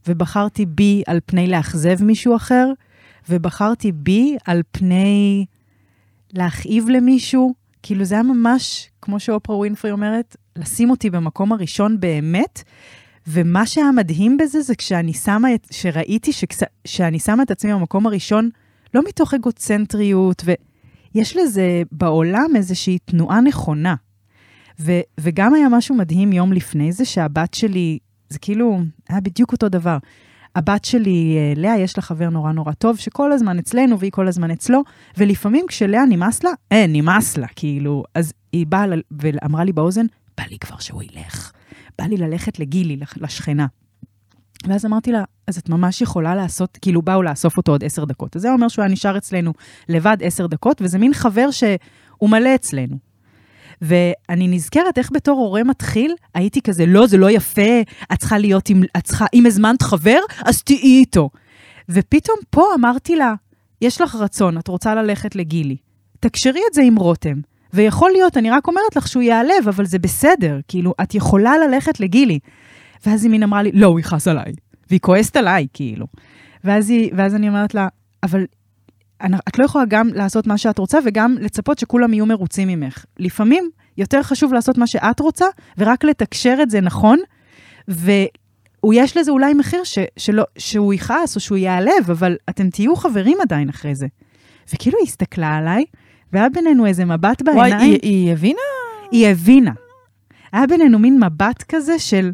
[0.09, 2.73] ובחרתי בי על פני לאכזב מישהו אחר,
[3.29, 5.47] ובחרתי בי על פני
[6.33, 7.55] להכאיב למישהו.
[7.83, 12.63] כאילו זה היה ממש, כמו שאופרה ווינפרי אומרת, לשים אותי במקום הראשון באמת.
[13.27, 18.07] ומה שהיה מדהים בזה זה כשאני שמה את, שראיתי שכש, שאני שמה את עצמי במקום
[18.07, 18.51] הראשון,
[18.97, 23.95] לא מתוך אגוצנטריות, ויש לזה בעולם איזושהי תנועה נכונה.
[24.81, 29.69] ו, וגם היה משהו מדהים יום לפני זה, שהבת שלי, זה כאילו, היה בדיוק אותו
[29.69, 29.99] דבר.
[30.57, 34.29] הבת שלי, אה, לאה, יש לה חבר נורא נורא טוב, שכל הזמן אצלנו והיא כל
[34.29, 34.83] הזמן אצלו,
[35.17, 38.05] ולפעמים כשלאה נמאס לה, אה, נמאס לה, כאילו.
[38.15, 40.07] אז היא באה ואמרה לי באוזן,
[40.39, 41.53] בא לי כבר שהוא ילך.
[41.99, 43.67] בא לי ללכת לגילי, לשכנה.
[44.67, 48.37] ואז אמרתי לה, אז את ממש יכולה לעשות, כאילו באו לאסוף אותו עוד עשר דקות.
[48.37, 49.53] אז זה אומר שהוא היה נשאר אצלנו
[49.89, 52.97] לבד עשר דקות, וזה מין חבר שהוא מלא אצלנו.
[53.83, 57.81] ואני נזכרת איך בתור הורה מתחיל, הייתי כזה, לא, זה לא יפה,
[58.13, 61.31] את צריכה להיות עם, את צריכה, אם הזמנת חבר, אז תהיי איתו.
[61.89, 63.35] ופתאום פה אמרתי לה,
[63.83, 65.77] יש לך רצון, את רוצה ללכת לגילי.
[66.21, 67.41] תקשרי את זה עם רותם.
[67.73, 72.01] ויכול להיות, אני רק אומרת לך שהוא ייעלב, אבל זה בסדר, כאילו, את יכולה ללכת
[72.01, 72.39] לגילי.
[73.07, 74.53] ואז היא מין אמרה לי, לא, הוא יכעס עליי.
[74.91, 76.07] והיא כועסת עליי, כאילו.
[76.65, 77.89] ואז, היא, ואז אני אומרת לה,
[78.23, 78.45] אבל
[79.21, 83.05] אני- את לא יכולה גם לעשות מה שאת רוצה וגם לצפות שכולם יהיו מרוצים ממך.
[83.19, 85.47] לפעמים יותר חשוב לעשות מה שאת רוצה,
[85.79, 87.19] ורק לתקשר את זה נכון,
[87.89, 93.39] ויש לזה אולי מחיר ש, שלא, שהוא יכעס או שהוא ייעלב, אבל אתם תהיו חברים
[93.43, 94.07] עדיין אחרי זה.
[94.75, 95.85] וכאילו היא הסתכלה עליי,
[96.33, 97.73] והיה בינינו איזה מבט בעיניים.
[97.73, 98.59] וואי, היא- היא הבינה?
[99.11, 99.73] היא הבינה.
[100.53, 102.31] היה בינינו מין מבט כזה של,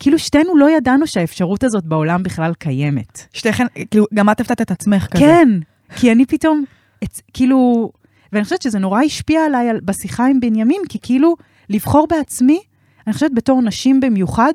[0.00, 3.26] כאילו שתינו לא ידענו שהאפשרות הזאת בעולם בכלל קיימת.
[3.32, 5.24] שתיכן, כאילו, גם את הפתעת את עצמך כזה.
[5.24, 5.48] כן,
[5.96, 6.64] כי אני פתאום,
[7.04, 7.90] את, כאילו,
[8.32, 11.36] ואני חושבת שזה נורא השפיע עליי על, בשיחה עם בנימין, כי כאילו,
[11.70, 12.60] לבחור בעצמי,
[13.06, 14.52] אני חושבת בתור נשים במיוחד,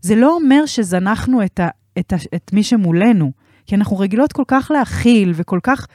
[0.00, 3.32] זה לא אומר שזנחנו את, ה, את, ה, את מי שמולנו.
[3.66, 5.86] כי אנחנו רגילות כל כך להכיל וכל כך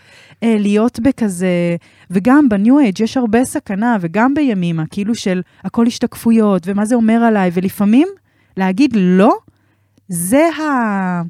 [0.44, 1.76] אה, להיות בכזה,
[2.12, 7.24] וגם בניו אייג' יש הרבה סכנה, וגם בימימה, כאילו של הכל השתקפויות, ומה זה אומר
[7.24, 8.08] עליי, ולפעמים
[8.58, 9.34] להגיד לא,
[10.08, 11.22] זה ה...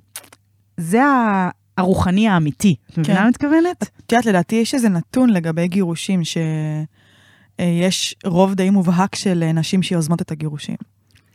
[0.78, 1.50] זה ה...
[1.78, 2.76] הרוחני האמיתי.
[2.90, 3.24] את מבינה כן.
[3.24, 3.84] מה מתכוונת?
[4.06, 9.84] את יודעת, לדעתי יש איזה נתון לגבי גירושים, שיש רוב די מובהק של אה, נשים
[9.84, 10.76] שיוזמות את הגירושים.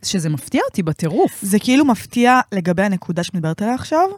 [0.04, 1.38] שזה מפתיע אותי בטירוף.
[1.42, 4.08] זה כאילו מפתיע לגבי הנקודה שאת מדברת עליה עכשיו,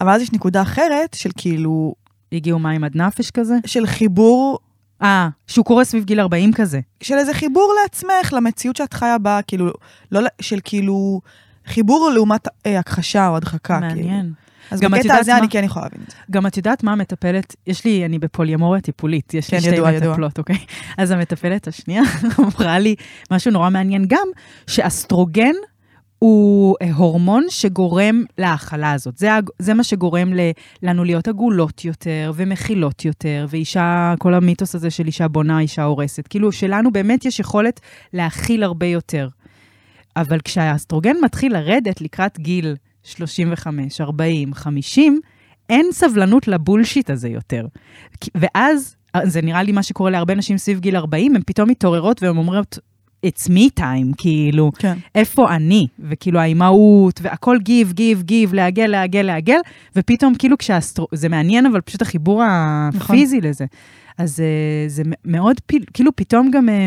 [0.00, 1.94] אבל אז יש נקודה אחרת של כאילו,
[2.32, 3.54] הגיעו מים עד נפש כזה?
[3.66, 4.58] של חיבור,
[5.02, 6.80] אה, שהוא קורה סביב גיל 40 כזה.
[7.00, 9.72] של איזה חיבור לעצמך, למציאות שאת חיה בה, כאילו,
[10.12, 11.20] לא, של כאילו,
[11.66, 13.80] חיבור לעומת אה, הכחשה או הדחקה.
[13.80, 14.08] כאילו.
[14.08, 14.32] מעניין.
[14.70, 15.38] אז גם בקטע הזה מה?
[15.38, 16.16] אני כן יכולה להבין את זה.
[16.30, 19.92] גם את יודעת מה המטפלת, יש לי, אני בפוליומוריה טיפולית, יש לי כן, שתי ידוע,
[19.92, 20.10] ידוע.
[20.10, 20.56] מטפלות, אוקיי?
[20.98, 22.02] אז המטפלת השנייה
[22.38, 22.94] אמרה לי
[23.30, 24.28] משהו נורא מעניין גם,
[24.66, 25.54] שאסטרוגן
[26.24, 29.18] הוא אה, הורמון שגורם להאכלה הזאת.
[29.18, 30.40] זה, זה מה שגורם ל,
[30.82, 36.26] לנו להיות עגולות יותר ומכילות יותר, ואישה, כל המיתוס הזה של אישה בונה, אישה הורסת.
[36.28, 37.80] כאילו, שלנו באמת יש יכולת
[38.12, 39.28] להכיל הרבה יותר.
[40.16, 45.20] אבל כשהאסטרוגן מתחיל לרדת לקראת גיל 35, 40, 50,
[45.70, 47.66] אין סבלנות לבולשיט הזה יותר.
[48.34, 52.36] ואז, זה נראה לי מה שקורה להרבה נשים סביב גיל 40, הן פתאום מתעוררות והן
[52.36, 52.78] אומרות,
[53.24, 54.98] it's me time, כאילו, כן.
[55.14, 55.86] איפה אני?
[55.98, 59.58] וכאילו האימהות, והכל גיב, גיב, גיב, לעגל, לעגל, לעגל,
[59.96, 61.06] ופתאום כאילו כשהאסטרו...
[61.12, 63.64] זה מעניין, אבל פשוט החיבור הפיזי לזה.
[64.18, 65.56] אז אה, זה מאוד,
[65.94, 66.86] כאילו פתאום גם אה,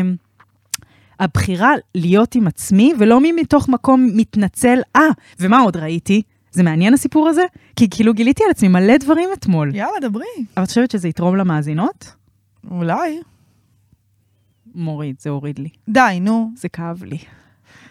[1.20, 5.02] הבחירה להיות עם עצמי, ולא מתוך מקום מתנצל, אה,
[5.40, 6.22] ומה עוד ראיתי?
[6.50, 7.42] זה מעניין הסיפור הזה?
[7.76, 9.74] כי כאילו גיליתי על עצמי מלא דברים אתמול.
[9.74, 10.24] יאללה, דברי.
[10.56, 12.14] אבל את חושבת שזה יתרום למאזינות?
[12.70, 13.20] אולי.
[14.74, 15.68] מוריד, זה הוריד לי.
[15.88, 16.50] די, נו.
[16.56, 17.18] זה כאב לי.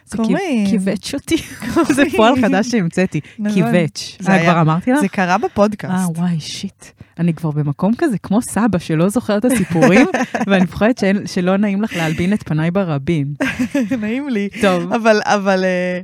[0.06, 0.38] זה קוראים.
[0.68, 1.36] כיו- כיווץ' אותי.
[1.96, 3.20] זה פועל חדש שהמצאתי.
[3.40, 3.54] נכון.
[3.72, 4.18] כיווץ'.
[4.20, 5.00] זה אה, כבר אמרתי לך?
[5.00, 6.18] זה קרה אה, בפודקאסט.
[6.18, 6.86] וואי, שיט.
[7.20, 10.08] אני כבר במקום כזה, כמו סבא שלא זוכר את הסיפורים,
[10.48, 13.34] ואני מפחדת שלא נעים לך להלבין את פניי ברבים.
[14.02, 14.50] נעים לי.
[14.62, 14.94] טוב.
[14.94, 16.00] אבל, אבל, אה,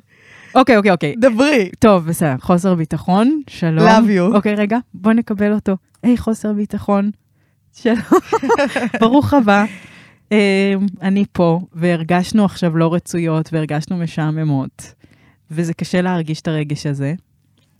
[0.55, 1.15] אוקיי, אוקיי, אוקיי.
[1.19, 1.69] דברי.
[1.79, 2.35] טוב, בסדר.
[2.41, 3.87] חוסר ביטחון, שלום.
[3.87, 4.35] Love you.
[4.35, 5.77] אוקיי, רגע, בוא נקבל אותו.
[6.03, 7.11] היי, חוסר ביטחון.
[7.75, 7.95] שלום.
[8.99, 9.65] ברוך הבא.
[10.33, 14.93] אה, אני פה, והרגשנו עכשיו לא רצויות, והרגשנו משעממות,
[15.51, 17.13] וזה קשה להרגיש את הרגש הזה.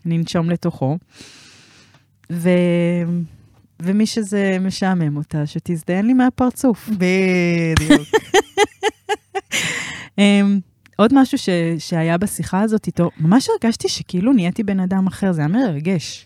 [0.06, 0.98] ננשום לתוכו.
[2.32, 2.50] ו...
[3.82, 6.90] ומי שזה משעמם אותה, שתזדיין לי מהפרצוף.
[6.90, 8.08] בדיוק.
[10.20, 10.20] Um,
[11.00, 15.42] עוד משהו ש, שהיה בשיחה הזאת איתו, ממש הרגשתי שכאילו נהייתי בן אדם אחר, זה
[15.42, 16.26] היה מרגש.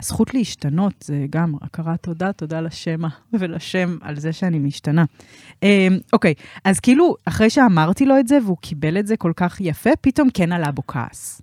[0.00, 5.04] הזכות להשתנות זה גם הכרת תודה, תודה לשמה ולשם על זה שאני משתנה.
[5.50, 5.64] Um,
[6.12, 6.34] אוקיי,
[6.64, 10.28] אז כאילו, אחרי שאמרתי לו את זה והוא קיבל את זה כל כך יפה, פתאום
[10.34, 11.42] כן עלה בו כעס.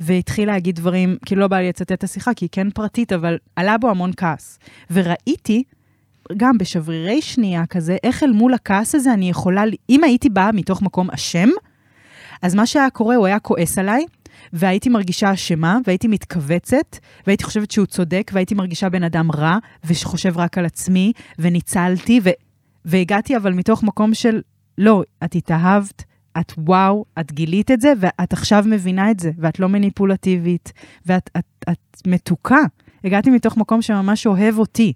[0.00, 3.38] והתחיל להגיד דברים, כאילו לא בא לי לצטט את השיחה, כי היא כן פרטית, אבל
[3.56, 4.58] עלה בו המון כעס.
[4.90, 5.62] וראיתי,
[6.36, 10.82] גם בשברירי שנייה כזה, איך אל מול הכעס הזה אני יכולה, אם הייתי באה מתוך
[10.82, 11.48] מקום אשם,
[12.42, 14.04] אז מה שהיה קורה, הוא היה כועס עליי,
[14.52, 20.38] והייתי מרגישה אשמה, והייתי מתכווצת, והייתי חושבת שהוא צודק, והייתי מרגישה בן אדם רע, ושחושב
[20.38, 22.30] רק על עצמי, וניצלתי, ו...
[22.84, 24.40] והגעתי אבל מתוך מקום של,
[24.78, 26.04] לא, את התאהבת,
[26.40, 30.72] את וואו, את גילית את זה, ואת עכשיו מבינה את זה, ואת לא מניפולטיבית,
[31.06, 32.62] ואת את, את מתוקה.
[33.04, 34.92] הגעתי מתוך מקום שממש אוהב אותי.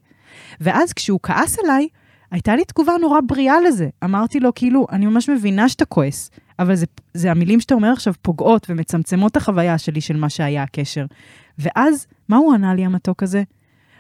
[0.61, 1.89] ואז כשהוא כעס עליי,
[2.31, 3.89] הייתה לי תגובה נורא בריאה לזה.
[4.05, 8.15] אמרתי לו, כאילו, אני ממש מבינה שאתה כועס, אבל זה, זה המילים שאתה אומר עכשיו
[8.23, 11.07] פוגעות ומצמצמות את החוויה שלי של מה שהיה הקשר.
[11.59, 13.43] ואז, מה הוא ענה לי, המתוק הזה?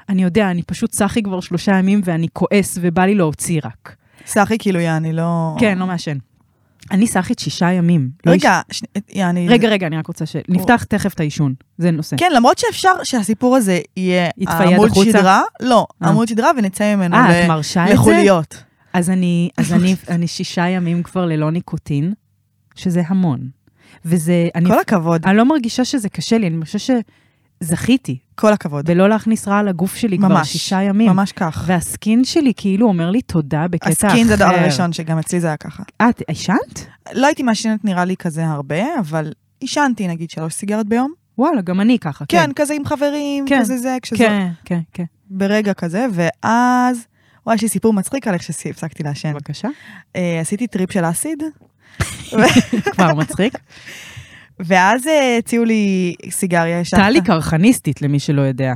[0.08, 3.96] אני יודע, אני פשוט סחי כבר שלושה ימים ואני כועס ובא לי להוציא רק.
[4.26, 5.56] סחי, כאילו, יעני, לא...
[5.58, 6.16] כן, לא מעשן.
[6.90, 8.10] אני סחית שישה ימים.
[8.26, 9.48] לא רגע, ש- יעני...
[9.48, 10.36] רגע, רגע, אני רק רוצה ש...
[10.48, 12.16] נפתח תכף את העישון, זה נושא.
[12.16, 15.10] כן, למרות שאפשר שהסיפור הזה יהיה יתפייד עמוד החוצה?
[15.10, 16.08] שדרה, לא, אה.
[16.08, 17.92] עמוד שדרה ונצא ממנו אה, ל-?
[17.92, 18.64] לחוליות.
[18.92, 22.12] אז אני, אז אני, אני שישה ימים כבר ללא ניקוטין,
[22.74, 23.48] שזה המון.
[24.04, 26.78] וזה, אני, כל הכבוד, אני לא מרגישה שזה קשה לי, אני מרגישה
[27.62, 28.86] שזכיתי כל הכבוד.
[28.86, 31.10] בלא להכניס רע לגוף שלי כבר ממש, שישה ימים.
[31.10, 31.64] ממש כך.
[31.66, 34.06] והסקין שלי כאילו אומר לי תודה בקטע אחר.
[34.06, 35.82] הסקין זה הדבר הראשון, שגם אצלי זה היה ככה.
[36.02, 36.86] את עישנת?
[37.12, 41.12] לא הייתי מעשנת נראה לי כזה הרבה, אבל עישנתי נגיד שלוש סיגרת ביום.
[41.38, 42.46] וואלה, גם אני ככה, כן.
[42.46, 43.60] כן, כזה עם חברים, כן.
[43.60, 44.18] כזה זה, כשזו...
[44.18, 45.04] כן, כן, כן.
[45.30, 47.06] ברגע כזה, ואז...
[47.46, 49.32] וואי, יש לי סיפור מצחיק על איך שהפסקתי לעשן.
[49.32, 49.68] בבקשה.
[50.16, 51.42] אה, עשיתי טריפ של אסיד,
[52.92, 53.54] כבר מצחיק.
[54.60, 56.80] ואז אה, הציעו לי סיגריה.
[56.80, 58.72] ישבת- טלי קרחניסטית, למי שלא יודע.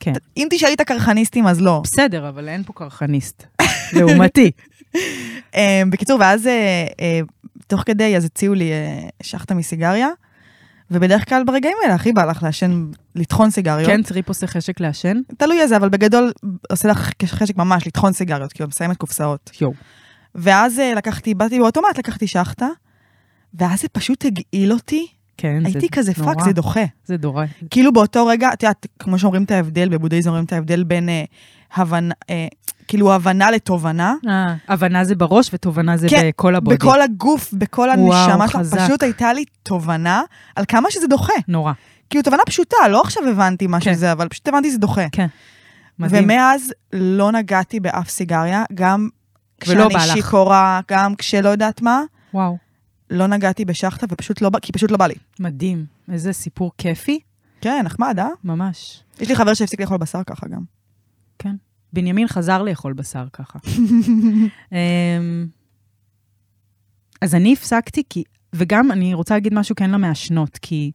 [0.00, 0.12] כן.
[0.36, 1.80] אם תשאלי את הקרחניסטים, אז לא.
[1.84, 3.46] בסדר, אבל אין פה קרחניסט.
[3.96, 4.50] לעומתי.
[5.54, 7.20] אה, בקיצור, ואז אה, אה,
[7.66, 8.70] תוך כדי, אז הציעו לי
[9.22, 10.08] שאכטה מסיגריה,
[10.90, 13.86] ובדרך כלל ברגעים האלה הכי בא לך לעשן, לטחון סיגריות.
[13.90, 15.16] כן, טריפ עושה חשק לעשן?
[15.38, 16.32] תלוי איזה, אבל בגדול
[16.70, 19.50] עושה לך חשק ממש לטחון סיגריות, כאילו מסיימת קופסאות.
[19.60, 19.72] יואו.
[20.34, 22.68] ואז אה, לקחתי, באתי באוטומט, לקחתי שחטה,
[23.54, 25.06] ואז זה פשוט הגעיל אותי.
[25.36, 26.34] כן, זה הייתי כזה נורא.
[26.34, 26.84] fuck, זה דוחה.
[27.04, 27.44] זה נורא.
[27.70, 31.24] כאילו באותו רגע, את יודעת, כמו שאומרים את ההבדל, בבודהיזם אומרים את ההבדל בין אה,
[31.74, 32.46] הבנה, אה,
[32.88, 34.14] כאילו הבנה לתובנה.
[34.28, 36.76] אה, הבנה זה בראש ותובנה זה כן, בכל ה body.
[36.76, 38.78] בכל הגוף, בכל הנשמה שלך, חזק.
[38.78, 40.22] פשוט הייתה לי תובנה
[40.56, 41.32] על כמה שזה דוחה.
[41.48, 41.72] נורא.
[42.10, 43.94] כאילו, תובנה פשוטה, לא עכשיו הבנתי מה כן.
[43.94, 45.06] שזה, אבל פשוט הבנתי שזה דוחה.
[45.12, 45.26] כן.
[45.98, 46.24] מדהים.
[46.24, 49.08] ומאז לא נגעתי באף סיגריה, גם
[49.68, 50.12] ולא כשאני בא לך.
[50.12, 52.02] שיכורה, גם כשלא יודעת מה,
[52.34, 52.56] וואו,
[53.10, 55.14] לא נגעתי בשחטה, ופשוט לא בא, כי פשוט לא בא לי.
[55.40, 55.86] מדהים.
[56.12, 57.20] איזה סיפור כיפי.
[57.60, 58.28] כן, נחמד, אה?
[58.44, 59.02] ממש.
[59.20, 60.62] יש לי חבר שהפסיק לאכול בשר ככה גם.
[61.38, 61.56] כן.
[61.92, 63.58] בנימין חזר לאכול בשר ככה.
[64.72, 65.46] אמ,
[67.20, 70.92] אז אני הפסקתי כי, וגם אני רוצה להגיד משהו כן למעשנות, כי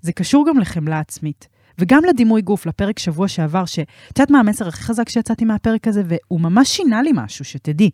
[0.00, 1.48] זה קשור גם לחמלה עצמית.
[1.78, 6.02] וגם לדימוי גוף, לפרק שבוע שעבר, שאת יודעת מה המסר הכי חזק שיצאתי מהפרק הזה,
[6.06, 7.90] והוא ממש שינה לי משהו, שתדעי.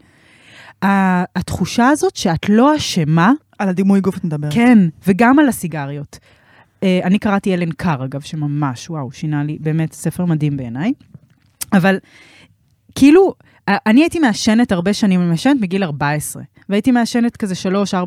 [1.37, 4.53] התחושה הזאת שאת לא אשמה, על הדימוי גוף את מדברת.
[4.55, 6.19] כן, וגם על הסיגריות.
[6.81, 10.93] Uh, אני קראתי אלן קאר, אגב, שממש, וואו, שינה לי, באמת, ספר מדהים בעיניי.
[11.73, 11.99] אבל
[12.95, 13.35] כאילו,
[13.69, 17.55] אה, אני הייתי מעשנת הרבה שנים, אני מעשנת מגיל 14, והייתי מעשנת כזה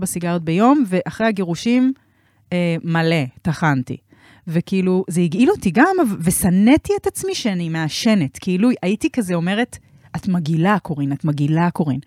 [0.01, 1.93] 3-4 סיגריות ביום, ואחרי הגירושים,
[2.53, 3.97] אה, מלא, טחנתי.
[4.47, 8.37] וכאילו, זה הגעיל אותי גם, ושנאתי את עצמי שאני מעשנת.
[8.41, 9.77] כאילו, הייתי כזה אומרת,
[10.15, 11.99] את מגעילה, קורין, את מגעילה, קורין.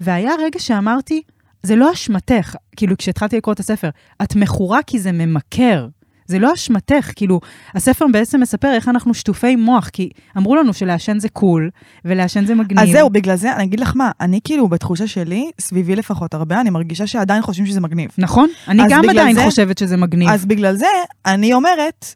[0.00, 1.22] והיה רגע שאמרתי,
[1.62, 3.90] זה לא אשמתך, כאילו, כשהתחלתי לקרוא את הספר,
[4.22, 5.88] את מכורה כי זה ממכר.
[6.26, 7.40] זה לא אשמתך, כאילו,
[7.74, 11.70] הספר בעצם מספר איך אנחנו שטופי מוח, כי אמרו לנו שלעשן זה קול,
[12.04, 12.78] ולעשן זה מגניב.
[12.78, 16.60] אז זהו, בגלל זה, אני אגיד לך מה, אני כאילו, בתחושה שלי, סביבי לפחות הרבה,
[16.60, 18.10] אני מרגישה שעדיין חושבים שזה מגניב.
[18.18, 18.48] נכון?
[18.68, 20.28] אני גם עדיין זה- חושבת שזה מגניב.
[20.28, 20.86] אז בגלל זה,
[21.26, 22.06] אני אומרת,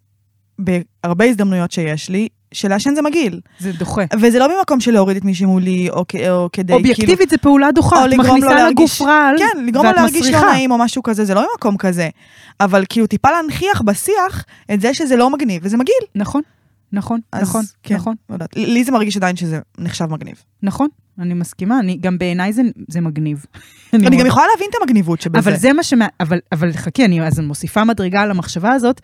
[0.58, 3.40] בהרבה הזדמנויות שיש לי, שלעשן זה מגעיל.
[3.58, 4.02] זה דוחה.
[4.20, 6.78] וזה לא במקום של להוריד את מי שמולי, או, כ- או כדי, כאילו...
[6.78, 10.40] אובייקטיבית זה פעולה דוחה, או את מכניסה להרגיש- לגוף רעל, כן, לגרום לו להרגיש לא.
[10.40, 12.08] נעים או משהו כזה, זה לא ממקום כזה.
[12.60, 16.02] אבל כאילו טיפה להנכיח בשיח את זה שזה לא מגניב, וזה מגעיל.
[16.14, 16.42] נכון,
[16.92, 17.94] נכון, אז נכון, כן.
[17.94, 20.34] נכון, לא יודעת, לי זה מרגיש עדיין שזה נחשב מגניב.
[20.62, 23.44] נכון, אני מסכימה, אני, גם בעיניי זה, זה מגניב.
[23.94, 25.38] אני גם מאוד- יכולה להבין את המגניבות שבזה.
[25.50, 25.94] אבל זה מה ש...
[26.20, 29.00] אבל, אבל חכי, אני אז אני מוסיפה מדרגה על המחשבה הזאת,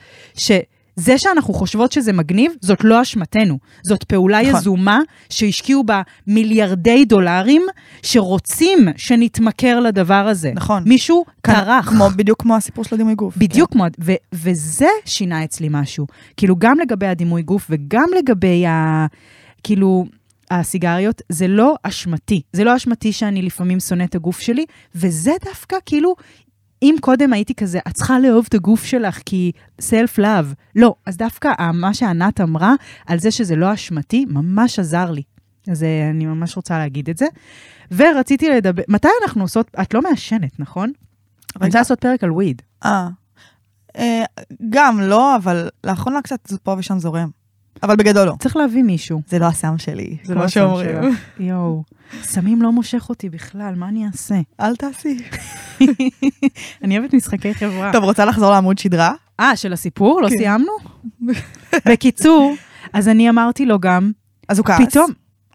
[1.00, 3.59] שזה שאנחנו חושבות שזה מגניב, זאת לא אשמתנו.
[3.83, 4.54] זאת פעולה נכון.
[4.54, 7.62] יזומה שהשקיעו בה מיליארדי דולרים,
[8.02, 10.52] שרוצים שנתמכר לדבר הזה.
[10.54, 10.83] נכון.
[10.87, 11.88] מישהו טרח.
[11.90, 13.37] כמו, בדיוק כמו הסיפור של הדימוי גוף.
[13.37, 16.07] בדיוק כמו, ו- וזה שינה אצלי משהו.
[16.37, 19.07] כאילו, גם לגבי הדימוי גוף וגם לגבי ה...
[19.62, 20.04] כאילו,
[20.50, 22.42] הסיגריות, זה לא אשמתי.
[22.52, 26.14] זה לא אשמתי שאני לפעמים שונא את הגוף שלי, וזה דווקא כאילו,
[26.85, 30.55] אם קודם הייתי כזה, את צריכה לאהוב את הגוף שלך כי סלף לאב.
[30.77, 32.75] לא, אז דווקא מה שענת אמרה
[33.07, 35.23] על זה שזה לא אשמתי, ממש עזר לי.
[35.70, 37.27] אז אה, אני ממש רוצה להגיד את זה.
[37.90, 40.92] ורציתי לדבר, מתי אנחנו עושות, את לא מעשנת, נכון?
[41.57, 42.62] אני רוצה לעשות פרק על וויד.
[42.85, 43.09] אה.
[43.97, 44.25] אה,
[44.70, 47.31] גם לא, אבל לאחרונה קצת פה ושם זורם.
[47.83, 48.35] אבל בגדול לא.
[48.39, 49.23] צריך להביא מישהו.
[49.29, 50.97] זה לא הסם שלי, זה לא שאומרים.
[51.41, 51.83] יואו,
[52.23, 54.35] סמים לא מושך אותי בכלל, מה אני אעשה?
[54.61, 55.19] אל תעשי.
[56.85, 57.93] אני אוהבת משחקי חברה.
[57.93, 59.13] טוב, רוצה לחזור לעמוד שדרה?
[59.41, 60.23] אה, של הסיפור?
[60.23, 60.37] לא כן.
[60.37, 60.73] סיימנו?
[61.89, 62.55] בקיצור,
[62.93, 64.13] אז אני אמרתי לו גם,
[64.49, 64.81] אז הוא כעס.
[64.89, 65.11] פתאום,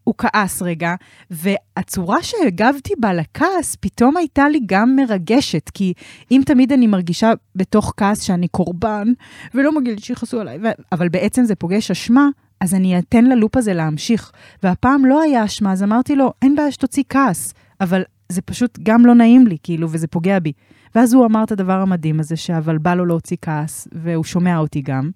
[0.10, 0.96] הוא כעס רגע,
[1.32, 5.94] והצורה שהגבתי בה לכעס, פתאום הייתה לי גם מרגשת, כי
[6.32, 9.08] אם תמיד אני מרגישה בתוך כעס שאני קורבן,
[9.54, 10.58] ולא מגיע לי שיכעסו עליי.
[10.92, 12.30] אבל בעצם זה פוגש אשמה,
[12.62, 14.32] אז אני אתן ללופ הזה להמשיך.
[14.64, 19.06] והפעם לא היה אשמה, אז אמרתי לו, אין בעיה שתוציא כעס, אבל זה פשוט גם
[19.06, 20.52] לא נעים לי, כאילו, וזה פוגע בי.
[20.96, 24.82] ואז הוא אמר את הדבר המדהים הזה, שאבל בא לו להוציא כעס, והוא שומע אותי
[24.82, 25.10] גם.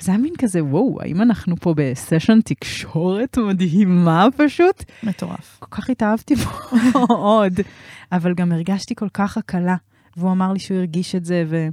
[0.00, 4.84] וזה היה מין כזה, וואו, האם אנחנו פה בסשן תקשורת מדהימה פשוט?
[5.02, 5.56] מטורף.
[5.58, 6.50] כל כך התאהבתי בו
[6.94, 7.52] מאוד,
[8.12, 9.76] אבל גם הרגשתי כל כך הקלה.
[10.16, 11.68] והוא אמר לי שהוא הרגיש את זה, ו...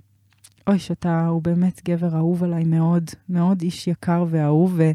[0.68, 4.92] אוי, שאתה, הוא באמת גבר אהוב עליי מאוד, מאוד איש יקר ואהוב, ו...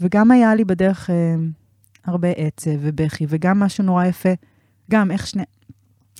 [0.00, 1.34] וגם היה לי בדרך אה,
[2.04, 4.28] הרבה עצב ובכי, וגם משהו נורא יפה,
[4.90, 5.42] גם איך שני...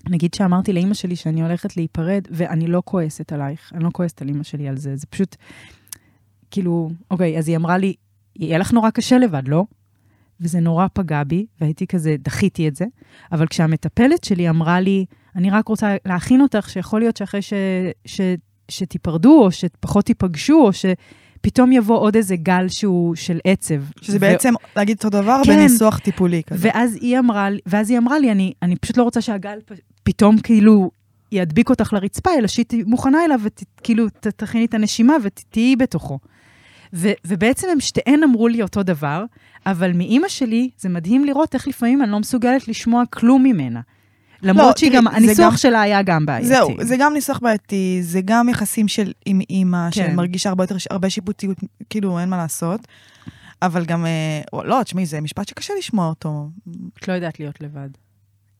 [0.09, 4.29] נגיד שאמרתי לאימא שלי שאני הולכת להיפרד, ואני לא כועסת עלייך, אני לא כועסת על
[4.29, 5.37] אימא שלי על זה, זה פשוט,
[6.51, 7.95] כאילו, אוקיי, אז היא אמרה לי,
[8.37, 9.65] יהיה לך נורא קשה לבד, לא?
[10.41, 12.85] וזה נורא פגע בי, והייתי כזה, דחיתי את זה.
[13.33, 15.05] אבל כשהמטפלת שלי אמרה לי,
[15.37, 17.53] אני רק רוצה להכין אותך, שיכול להיות שאחרי ש,
[18.05, 18.21] ש,
[18.69, 23.83] שתיפרדו, או שפחות תיפגשו, או שפתאום יבוא עוד איזה גל שהוא של עצב.
[24.01, 25.57] שזה ו- בעצם להגיד אותו דבר כן.
[25.57, 26.69] בניסוח טיפולי כזה.
[26.73, 29.73] ואז היא אמרה, ואז היא אמרה לי, אני, אני פשוט לא רוצה שהגל פ-
[30.07, 30.91] פתאום כאילו
[31.33, 36.19] ידביק אותך לרצפה, אלא שהיא מוכנה אליו, וכאילו תכיני את הנשימה ותהיי בתוכו.
[36.93, 39.25] ו- ובעצם הם שתיהן אמרו לי אותו דבר,
[39.67, 43.81] אבל מאימא שלי, זה מדהים לראות איך לפעמים אני לא מסוגלת לשמוע כלום ממנה.
[44.43, 46.49] למרות לא, שהיא תראי, גם, הניסוח גם- שלה היה גם בעייתי.
[46.49, 50.11] זהו, זה גם ניסוח בעייתי, זה גם יחסים של עם אימא, כן.
[50.13, 51.57] שמרגישה הרבה יותר, הרבה שיפוטיות,
[51.91, 52.81] כאילו, אין מה לעשות.
[53.63, 56.49] אבל גם, אה, לא, תשמעי, זה משפט שקשה לשמוע אותו.
[56.99, 57.89] את לא יודעת להיות לבד.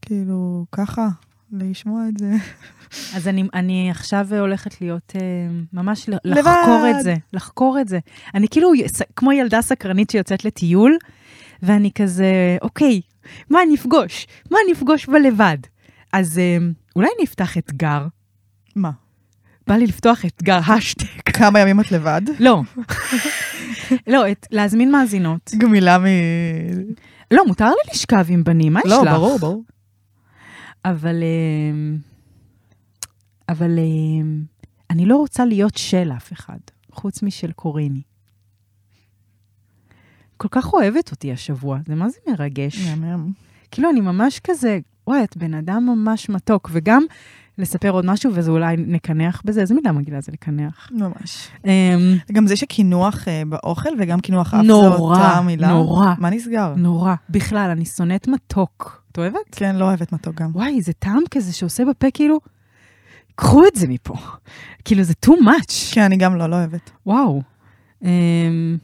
[0.03, 1.09] כאילו, ככה,
[1.53, 2.33] לשמוע את זה.
[3.17, 5.21] אז אני, אני עכשיו הולכת להיות, אה,
[5.73, 6.39] ממש ל- לבד.
[6.39, 7.99] לחקור את זה, לחקור את זה.
[8.35, 8.73] אני כאילו
[9.17, 10.97] כמו ילדה סקרנית שיוצאת לטיול,
[11.63, 13.01] ואני כזה, אוקיי,
[13.51, 14.27] מה אני אפגוש?
[14.51, 15.59] מה אני אפגוש בלבד?
[16.13, 16.59] אז אה,
[16.97, 18.07] אולי נפתח אתגר.
[18.77, 18.91] מה?
[19.67, 21.05] בא לי לפתוח אתגר השטג.
[21.33, 22.23] כמה ימים את לבד?
[22.39, 22.63] לא.
[24.07, 25.51] לא, את, להזמין מאזינות.
[25.59, 26.05] גמילה מ...
[27.31, 29.13] לא, מותר לי לשכב עם בנים, מה יש לא, לך?
[29.13, 29.65] ברור, ברור.
[30.91, 31.23] אבל...
[31.23, 31.97] אה,
[33.49, 34.29] אבל אה,
[34.91, 36.59] אני לא רוצה להיות של אף אחד,
[36.93, 38.03] חוץ משל קוריני.
[40.37, 42.89] כל כך אוהבת אותי השבוע, זה מה זה מרגש.
[42.89, 43.33] מהמם.
[43.71, 46.71] כאילו, אני ממש כזה, וואי, את בן אדם ממש מתוק.
[46.73, 47.03] וגם,
[47.59, 50.89] לספר עוד משהו, וזה אולי נקנח בזה, איזה מילה מגעילה זה לקנח.
[50.93, 51.49] ממש.
[51.65, 51.71] אמ,
[52.33, 55.69] גם זה שקינוח אה, באוכל וגם קינוח אף נורא, זו אותה מילה.
[55.69, 56.15] נורא.
[56.19, 56.75] מה נסגר?
[56.77, 57.15] נורא.
[57.31, 59.06] בכלל, אני שונאת מתוק.
[59.17, 59.39] את אוהבת?
[59.53, 60.51] כן, לא אוהבת מתוק גם.
[60.55, 62.39] וואי, זה טעם כזה שעושה בפה כאילו,
[63.35, 64.15] קחו את זה מפה.
[64.85, 65.95] כאילו, זה too much.
[65.95, 66.91] כן, אני גם לא, לא אוהבת.
[67.07, 67.43] וואו.
[68.05, 68.77] אמ,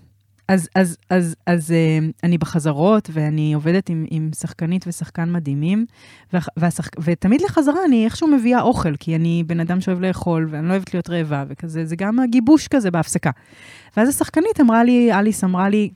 [0.49, 5.87] אז, אז, אז, אז אמ, אני בחזרות, ואני עובדת עם, עם שחקנית ושחקן מדהימים,
[6.33, 6.91] והח- והשחק...
[7.03, 10.95] ותמיד לחזרה אני איכשהו מביאה אוכל, כי אני בן אדם שאוהב לאכול, ואני לא אוהבת
[10.95, 13.31] להיות רעבה, וכזה, זה גם הגיבוש כזה בהפסקה.
[13.97, 15.91] ואז השחקנית אמרה לי, אליס אמרה לי,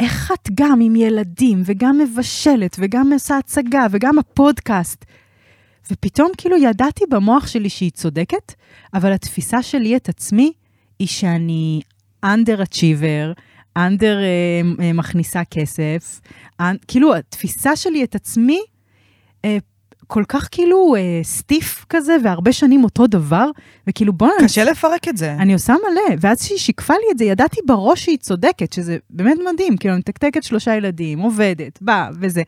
[0.00, 5.04] איך את גם עם ילדים, וגם מבשלת, וגם עושה הצגה, וגם הפודקאסט?
[5.90, 8.52] ופתאום כאילו ידעתי במוח שלי שהיא צודקת,
[8.94, 10.52] אבל התפיסה שלי את עצמי
[10.98, 11.80] היא שאני
[12.26, 13.40] underachiever,
[13.78, 16.20] under אה, אה, מכניסה כסף,
[16.60, 18.60] אנ, כאילו התפיסה שלי את עצמי
[19.44, 19.58] אה,
[20.10, 23.50] כל כך כאילו אה, סטיף כזה, והרבה שנים אותו דבר,
[23.86, 25.32] וכאילו בוא'נה, קשה לפרק את זה.
[25.32, 29.38] אני עושה מלא, ואז שהיא שיקפה לי את זה, ידעתי בראש שהיא צודקת, שזה באמת
[29.52, 32.42] מדהים, כאילו, אני מתקתקת שלושה ילדים, עובדת, באה וזה,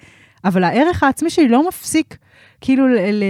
[0.44, 2.16] אבל הערך העצמי שלי לא מפסיק,
[2.60, 2.98] כאילו, ל...
[3.12, 3.24] ל...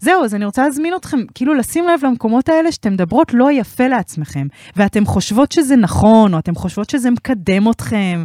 [0.00, 3.88] זהו, אז אני רוצה להזמין אתכם, כאילו, לשים לב למקומות האלה שאתם מדברות לא יפה
[3.88, 4.46] לעצמכם,
[4.76, 8.24] ואתם חושבות שזה נכון, או אתם חושבות שזה מקדם אתכם,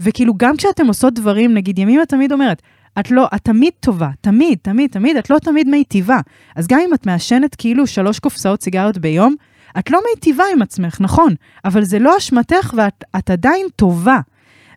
[0.00, 2.62] וכאילו, גם כשאתם עושות דברים, נגיד, ימימה תמיד אומרת,
[3.00, 6.20] את לא, את תמיד טובה, תמיד, תמיד, תמיד, את לא תמיד מיטיבה.
[6.56, 9.34] אז גם אם את מעשנת כאילו שלוש קופסאות סיגריות ביום,
[9.78, 14.20] את לא מיטיבה עם עצמך, נכון, אבל זה לא אשמתך ואת את עדיין טובה.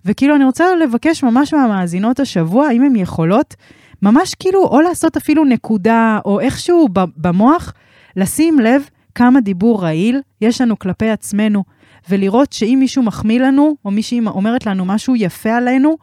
[0.05, 3.55] וכאילו, אני רוצה לבקש ממש מהמאזינות השבוע, אם הן יכולות,
[4.01, 7.73] ממש כאילו, או לעשות אפילו נקודה, או איכשהו במוח,
[8.15, 11.63] לשים לב כמה דיבור רעיל יש לנו כלפי עצמנו,
[12.09, 15.97] ולראות שאם מישהו מחמיא לנו, או מישהי אומרת לנו משהו יפה עלינו,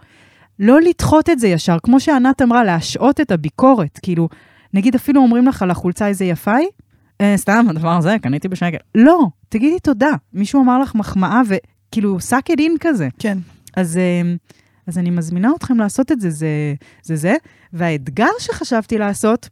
[0.58, 3.98] לא לדחות את זה ישר, כמו שענת אמרה, להשעות את הביקורת.
[4.02, 4.28] כאילו,
[4.74, 6.68] נגיד אפילו אומרים לך על החולצה איזה יפה היא,
[7.20, 8.76] אה, סתם, הדבר הזה, קניתי בשקל.
[8.94, 10.10] לא, תגידי תודה.
[10.32, 13.08] מישהו אמר לך מחמאה וכאילו, סאק את אין כזה.
[13.18, 13.38] כן.
[13.76, 14.34] אז, אה,
[14.86, 17.16] אז אני מזמינה אתכם לעשות את זה, זה זה.
[17.16, 17.34] זה.
[17.72, 19.48] והאתגר שחשבתי לעשות,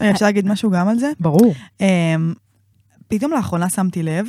[0.00, 1.12] רגע, אפשר להגיד משהו גם על זה?
[1.20, 1.54] ברור.
[1.80, 2.34] אמ,
[3.08, 4.26] פתאום לאחרונה שמתי לב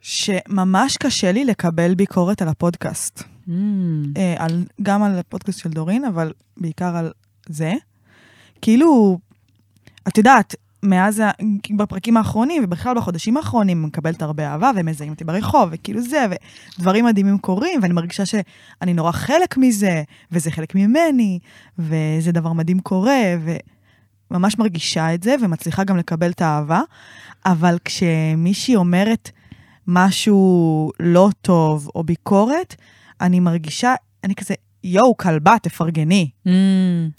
[0.00, 3.22] שממש קשה לי לקבל ביקורת על הפודקאסט.
[3.50, 3.52] Mm,
[4.16, 7.10] אה, על, גם על הפודקאסט של דורין, אבל בעיקר על
[7.48, 7.72] זה.
[8.62, 9.18] כאילו,
[10.08, 11.22] את יודעת, מאז,
[11.76, 16.26] בפרקים האחרונים, ובכלל בחודשים האחרונים, מקבלת הרבה אהבה, ומזהים אותי ברחוב, וכאילו זה,
[16.78, 21.38] ודברים מדהימים קורים, ואני מרגישה שאני נורא חלק מזה, וזה חלק ממני,
[21.78, 23.22] וזה דבר מדהים קורה,
[24.30, 26.80] וממש מרגישה את זה, ומצליחה גם לקבל את האהבה.
[27.46, 29.30] אבל כשמישהי אומרת
[29.86, 32.76] משהו לא טוב, או ביקורת,
[33.20, 34.54] אני מרגישה, אני כזה,
[34.84, 36.30] יואו, כלבה, תפרגני.
[36.48, 36.50] mm,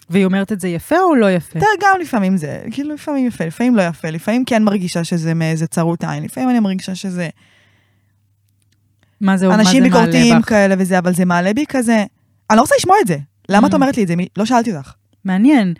[0.09, 1.59] והיא אומרת את זה יפה או לא יפה?
[1.59, 5.67] אתה גם לפעמים זה, כאילו לפעמים יפה, לפעמים לא יפה, לפעמים כן מרגישה שזה מאיזה
[5.67, 7.29] צרות עין, לפעמים אני מרגישה שזה
[9.21, 10.49] מה זה, מה אנשים זה מעלה ביקורתיים בך?
[10.49, 12.05] כאלה וזה, אבל זה מעלה בי כזה,
[12.49, 13.17] אני לא רוצה לשמוע את זה.
[13.49, 13.75] למה את Mm.
[13.75, 14.13] אומרת לי את זה?
[14.37, 14.93] לא שאלתי אותך.
[15.25, 15.73] מעניין,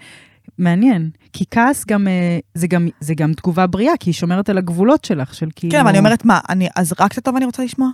[0.58, 1.10] מעניין.
[1.34, 5.06] כי כעס גם, אה, זה גם, זה גם תגובה בריאה, כי היא שומרת על הגבולות
[5.06, 5.72] שלך, של כאילו...
[5.72, 7.90] כן, אבל אני אומרת, מה, אני, אז רק את הטוב אני רוצה לשמוע?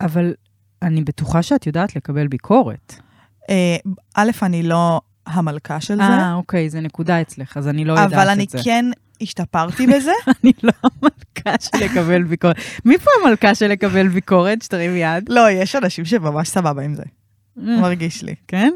[0.00, 0.32] אבל
[0.82, 2.94] אני בטוחה שאת יודעת לקבל ביקורת.
[3.50, 3.76] אה,
[4.14, 8.04] א', אני לא המלכה של זה, אה, אוקיי, זה נקודה אצלך, אז אני לא יודעת
[8.06, 8.16] את זה.
[8.22, 8.84] אבל אני כן
[9.20, 10.12] השתפרתי בזה.
[10.26, 12.56] אני לא המלכה של לקבל ביקורת.
[12.84, 14.62] מי פה המלכה של לקבל ביקורת?
[14.62, 15.28] שתרים יד.
[15.28, 17.02] לא, יש אנשים שממש סבבה עם זה,
[17.58, 17.60] Mm.
[17.60, 18.34] מרגיש לי.
[18.48, 18.72] כן?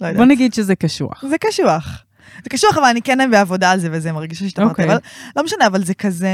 [0.00, 0.16] לא יודעת.
[0.16, 1.24] בוא נגיד שזה קשוח.
[1.28, 2.04] זה קשוח.
[2.44, 4.84] זה קשוח, אבל אני כן בעבודה על זה, וזה מרגיש שהשתפרתי, אוקיי.
[4.84, 4.98] אבל
[5.36, 6.28] לא משנה, אבל זה כזה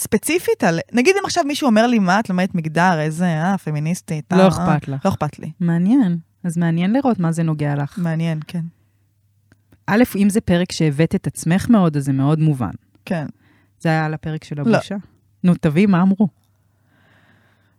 [0.00, 0.78] ספציפית על...
[0.92, 4.32] נגיד אם עכשיו מישהו אומר לי, מה, את לומדת מגדר, איזה, אה, פמיניסטית.
[4.32, 5.04] לא אה, אכפת לך.
[5.04, 5.50] לא אכפת לי.
[5.60, 6.18] מעניין.
[6.44, 7.98] אז מעניין לראות מה זה נוגע לך.
[7.98, 8.62] מעניין, כן.
[9.86, 12.70] א', אם זה פרק שהבאת את עצמך מאוד, אז זה מאוד מובן.
[13.04, 13.26] כן.
[13.80, 14.74] זה היה על הפרק של לא.
[14.76, 14.96] הבושה?
[15.44, 16.28] נו, תביאי, מה אמרו?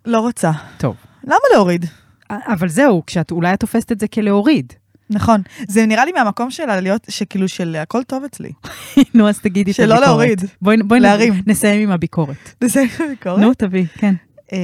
[0.06, 0.52] לא רוצה.
[0.78, 0.96] טוב.
[1.24, 1.86] למה להוריד?
[2.30, 4.74] אבל זהו, כשאת אולי את תופסת את זה כלהוריד.
[5.12, 5.42] נכון.
[5.68, 8.52] זה נראה לי מהמקום שלה להיות, שכאילו של הכל טוב אצלי.
[9.16, 10.08] נו, אז תגידי את שלא הביקורת.
[10.08, 10.42] להוריד.
[10.62, 11.34] בואי, בואי להרים.
[11.48, 12.56] נסיים עם הביקורת.
[12.64, 13.40] זה ביקורת.
[13.40, 14.14] נו, תביאי, כן.
[14.54, 14.58] אמ,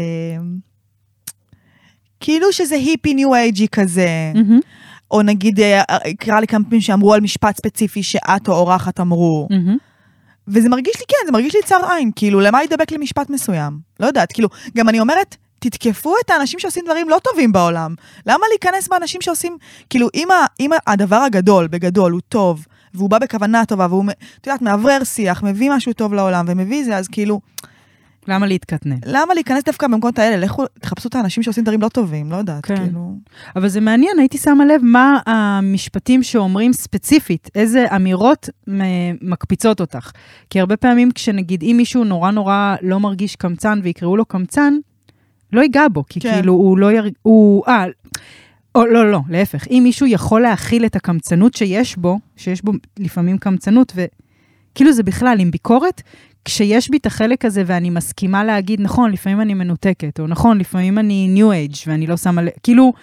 [2.19, 4.09] כאילו שזה היפי ניו אייג'י כזה,
[5.11, 5.83] או נגיד, אה,
[6.19, 9.47] קרה לי כמה פעמים שאמרו על משפט ספציפי שאת או אורחת אמרו.
[10.47, 13.79] וזה מרגיש לי, כן, זה מרגיש לי צר עין, כאילו, למה להידבק למשפט מסוים?
[13.99, 17.95] לא יודעת, כאילו, גם אני אומרת, תתקפו את האנשים שעושים דברים לא טובים בעולם.
[18.25, 19.57] למה להיכנס באנשים שעושים,
[19.89, 24.05] כאילו, אם, ה, אם הדבר הגדול, בגדול, הוא טוב, והוא בא בכוונה טובה, והוא,
[24.41, 27.41] את יודעת, מאוורר שיח, מביא משהו טוב לעולם, ומביא זה, אז כאילו,
[28.27, 28.97] למה להתקטנן?
[29.05, 30.37] למה להיכנס דווקא במקומות האלה?
[30.45, 32.75] לכו, תחפשו את האנשים שעושים דברים לא טובים, לא יודעת, כן.
[32.75, 33.13] כאילו...
[33.55, 38.49] אבל זה מעניין, הייתי שמה לב מה המשפטים שאומרים ספציפית, איזה אמירות
[39.21, 40.11] מקפיצות אותך.
[40.49, 44.73] כי הרבה פעמים כשנגיד, אם מישהו נורא נורא לא מרגיש קמצן ויקראו לו קמצן,
[45.53, 46.33] לא ייגע בו, כי כן.
[46.33, 47.13] כאילו הוא לא ירג...
[47.21, 47.63] הוא...
[47.67, 47.85] אה,
[48.75, 49.67] או לא, לא, להפך.
[49.67, 55.37] אם מישהו יכול להכיל את הקמצנות שיש בו, שיש בו לפעמים קמצנות, וכאילו זה בכלל
[55.39, 56.01] עם ביקורת,
[56.45, 60.97] כשיש בי את החלק הזה ואני מסכימה להגיד, נכון, לפעמים אני מנותקת, או נכון, לפעמים
[60.97, 62.93] אני ניו אייג' ואני לא שמה לב, כאילו,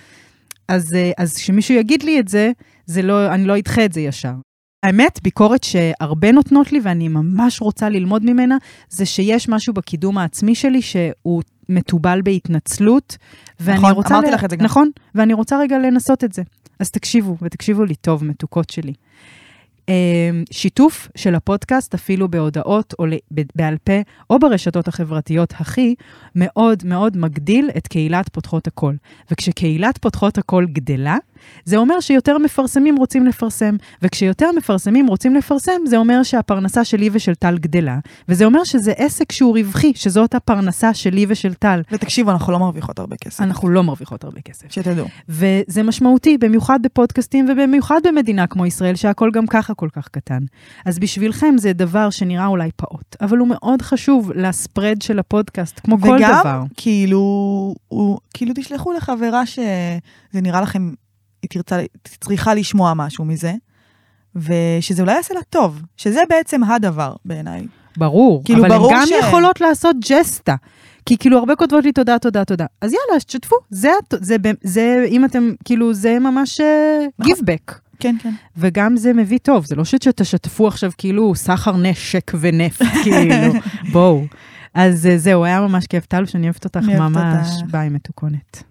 [0.68, 2.52] אז, אה, אז כשמישהו יגיד לי את זה,
[2.86, 4.34] זה לא, אני לא אדחה את זה ישר.
[4.82, 8.56] האמת, ביקורת שהרבה נותנות לי ואני ממש רוצה ללמוד ממנה,
[8.88, 13.16] זה שיש משהו בקידום העצמי שלי שהוא מתובל בהתנצלות.
[13.60, 14.64] ואני נכון, רוצה אמרתי ל- לך את זה גם.
[14.64, 16.42] נכון, ואני רוצה רגע לנסות את זה.
[16.80, 18.92] אז תקשיבו, ותקשיבו לי טוב, מתוקות שלי.
[19.88, 19.94] אה,
[20.50, 23.04] שיתוף של הפודקאסט, אפילו בהודעות או
[23.54, 23.92] בעל פה,
[24.30, 25.94] או ברשתות החברתיות הכי,
[26.34, 28.94] מאוד מאוד מגדיל את קהילת פותחות הכל.
[29.30, 31.16] וכשקהילת פותחות הכל גדלה,
[31.64, 37.34] זה אומר שיותר מפרסמים רוצים לפרסם, וכשיותר מפרסמים רוצים לפרסם, זה אומר שהפרנסה שלי ושל
[37.34, 41.82] טל גדלה, וזה אומר שזה עסק שהוא רווחי, שזאת הפרנסה שלי ושל טל.
[41.92, 43.40] ותקשיבו, אנחנו לא מרוויחות הרבה כסף.
[43.40, 44.72] אנחנו לא מרוויחות הרבה כסף.
[44.72, 45.06] שתדעו.
[45.28, 50.38] וזה משמעותי, במיוחד בפודקאסטים ובמיוחד במדינה כמו ישראל, שהכל גם ככה כל כך קטן.
[50.84, 56.00] אז בשבילכם זה דבר שנראה אולי פעוט, אבל הוא מאוד חשוב לספרד של הפודקאסט, כמו
[56.00, 56.40] כל דבר.
[56.44, 57.18] וגם, כאילו,
[57.88, 59.60] הוא, כאילו תשלחו לחברה שזה
[60.34, 60.92] נראה לכם,
[61.44, 61.80] היא תרצה,
[62.20, 63.52] צריכה לשמוע משהו מזה,
[64.36, 67.66] ושזה אולי יעשה לה טוב, שזה בעצם הדבר בעיניי.
[67.96, 70.54] ברור, כאילו, אבל ברור הן גם ש- יכולות לעשות ג'סטה.
[71.06, 72.66] כי כאילו הרבה כותבות לי תודה, תודה, תודה.
[72.80, 77.34] אז יאללה, אז תשתפו, זה, זה, זה, זה, אם אתם, כאילו, זה ממש נכון.
[77.34, 77.78] גיבבק.
[78.00, 78.30] כן, כן.
[78.56, 83.52] וגם זה מביא טוב, זה לא שתשתפו עכשיו כאילו סחר נשק ונפט, כאילו,
[83.92, 84.24] בואו.
[84.74, 87.48] אז אה, זהו, היה ממש כיף, טל, שאני אוהבת אותך ממש.
[87.70, 88.62] ביי, מתוקונת.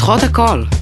[0.00, 0.79] פותחות הכל.